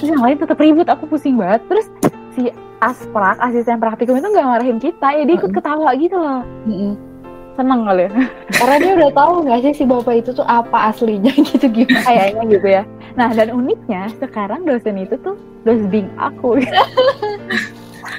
terus 0.00 0.08
yang 0.08 0.22
lain 0.24 0.36
tetap 0.40 0.56
ribut 0.56 0.88
aku 0.88 1.04
pusing 1.04 1.36
banget 1.36 1.60
terus 1.68 1.86
si 2.32 2.48
asprak 2.80 3.36
asisten 3.42 3.76
praktikum 3.76 4.16
itu 4.16 4.32
nggak 4.32 4.48
marahin 4.48 4.78
kita 4.80 5.08
ya 5.12 5.22
dia 5.28 5.36
ikut 5.36 5.52
Mm-mm. 5.52 5.60
ketawa 5.60 5.90
gitu 5.98 6.16
loh 6.16 6.40
Mm-mm. 6.64 6.94
seneng 7.58 7.80
kali 7.84 8.02
ya 8.06 8.10
Karena 8.58 8.76
dia 8.80 8.92
udah 8.96 9.10
tahu 9.12 9.32
nggak 9.44 9.58
sih 9.60 9.72
si 9.74 9.84
bapak 9.84 10.14
itu 10.24 10.30
tuh 10.32 10.46
apa 10.46 10.94
aslinya 10.94 11.34
gitu 11.52 11.66
gimana? 11.68 12.00
kayaknya 12.06 12.42
gitu 12.48 12.68
ya 12.80 12.82
nah 13.18 13.28
dan 13.34 13.50
uniknya 13.50 14.08
sekarang 14.22 14.62
dosen 14.64 14.94
itu 14.94 15.18
tuh 15.20 15.34
dosbing 15.66 16.06
aku 16.16 16.62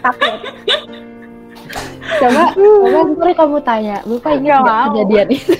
takut 0.03 0.37
Coba, 2.17 2.43
coba 2.57 2.99
boleh 3.13 3.35
kamu 3.37 3.57
tanya, 3.61 3.97
bapak 4.07 4.31
ingat 4.41 4.59
Nggak 4.65 4.79
kejadian 4.89 5.27
itu? 5.29 5.53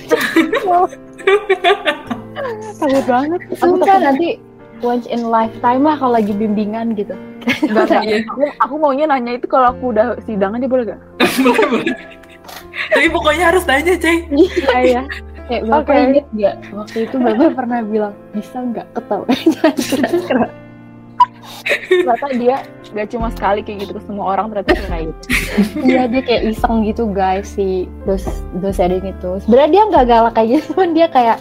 takut 2.80 3.04
banget 3.04 3.40
aku 3.44 3.54
Sumpah 3.60 3.86
takut 3.86 4.02
nanti 4.08 4.28
once 4.80 5.04
in 5.12 5.28
lifetime 5.28 5.84
lah 5.84 5.94
kalau 6.00 6.16
lagi 6.16 6.32
bimbingan 6.32 6.96
gitu. 6.96 7.12
Enggak, 7.68 7.92
enggak. 7.92 8.02
Iya. 8.04 8.16
Aku, 8.24 8.40
aku 8.64 8.74
maunya 8.80 9.04
nanya 9.04 9.36
itu 9.36 9.46
kalau 9.46 9.76
aku 9.76 9.92
udah 9.92 10.16
sidang 10.24 10.56
aja 10.56 10.64
boleh 10.64 10.84
gak? 10.96 11.00
boleh 11.44 11.66
boleh 11.68 11.94
tapi 12.90 13.06
pokoknya 13.06 13.44
harus 13.54 13.64
tanya 13.64 13.94
ceng 13.96 14.26
Iya, 14.34 14.78
iya. 14.82 15.02
Kayak 15.50 15.62
bapak 15.66 15.82
Oke. 15.90 16.02
inget 16.06 16.26
nggak 16.30 16.54
waktu 16.78 16.98
itu 17.10 17.16
bapak 17.18 17.50
pernah 17.58 17.78
bilang 17.82 18.14
bisa 18.30 18.56
nggak 18.62 18.86
ketawa? 18.94 19.26
Ternyata 21.90 22.26
dia 22.38 22.56
gak 22.90 23.08
cuma 23.14 23.30
sekali 23.30 23.60
kayak 23.62 23.86
gitu 23.86 23.92
ke 23.96 24.02
semua 24.04 24.34
orang 24.34 24.50
ternyata 24.50 24.74
kayak 24.90 25.04
gitu. 25.10 25.26
Iya 25.86 26.02
dia 26.10 26.22
kayak 26.26 26.42
iseng 26.50 26.82
gitu 26.86 27.02
guys 27.10 27.46
si 27.46 27.86
dos 28.02 28.26
dosen 28.58 28.98
itu. 28.98 29.30
Sebenarnya 29.46 29.70
dia 29.70 29.82
nggak 29.90 30.04
galak 30.10 30.32
kayak 30.34 30.48
gitu, 30.58 30.74
cuman 30.74 30.90
dia 30.94 31.06
kayak 31.06 31.38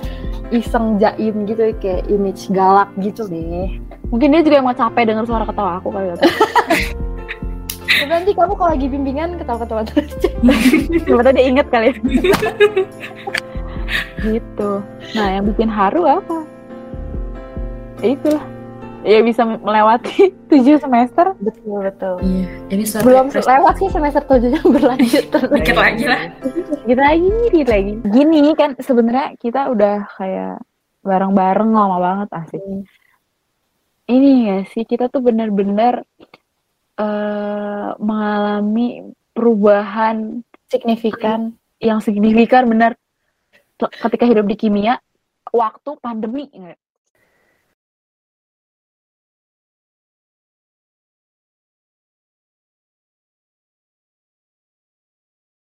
iseng 0.50 0.98
jaim 0.98 1.36
gitu 1.46 1.74
kayak 1.82 2.06
image 2.10 2.50
galak 2.54 2.90
gitu 3.02 3.26
deh. 3.30 3.78
Mungkin 4.10 4.34
dia 4.34 4.42
juga 4.42 4.62
emang 4.62 4.78
capek 4.78 5.14
denger 5.14 5.26
suara 5.30 5.46
ketawa 5.46 5.78
aku 5.78 5.90
kali 5.94 6.14
ya. 6.14 6.16
Nanti 8.10 8.32
kamu 8.34 8.54
kalau 8.58 8.72
lagi 8.74 8.88
bimbingan 8.90 9.38
ketawa-ketawa 9.38 9.84
terus. 9.86 10.14
Ternyata 11.06 11.30
dia 11.36 11.46
inget 11.46 11.68
kali 11.70 11.94
ya. 11.94 11.96
gitu. 14.20 14.72
Nah 15.14 15.28
yang 15.38 15.46
bikin 15.46 15.70
haru 15.70 16.06
apa? 16.06 16.38
Ya 18.02 18.16
itulah. 18.18 18.59
Ya 19.02 19.20
bisa 19.22 19.42
melewati 19.44 20.30
tujuh 20.52 20.76
semester. 20.78 21.32
betul 21.40 21.80
betul. 21.82 22.16
iya 22.20 22.46
ini 22.70 22.84
suatu 22.84 23.06
Belum 23.06 23.28
prestasi. 23.28 23.50
lewat 23.50 23.74
sih 23.76 23.90
semester 23.90 24.22
tujuhnya 24.24 24.62
berlanjut 24.62 25.26
terus. 25.26 25.50
dikit 25.58 25.78
lagi 25.78 26.06
lah 26.06 26.22
Gitu 26.84 27.00
lagi, 27.00 27.30
gitu 27.50 27.70
lagi. 27.70 27.94
Gini 28.06 28.42
kan 28.54 28.76
sebenarnya 28.78 29.34
kita 29.36 29.70
udah 29.70 30.04
kayak 30.14 30.60
bareng-bareng 31.00 31.70
lama 31.70 31.98
banget 31.98 32.30
asik. 32.36 32.62
ini 34.06 34.32
ya 34.44 34.58
sih 34.68 34.84
kita 34.84 35.08
tuh 35.08 35.22
benar-benar 35.22 36.02
eh 36.98 37.90
mengalami 37.96 39.06
perubahan 39.32 40.42
Signifikan. 40.66 41.56
yang 41.80 41.98
signifikan 41.98 42.68
benar 42.68 43.00
ketika 43.80 44.28
hidup 44.28 44.44
di 44.44 44.56
kimia 44.56 45.00
waktu 45.50 45.96
pandemi? 45.98 46.52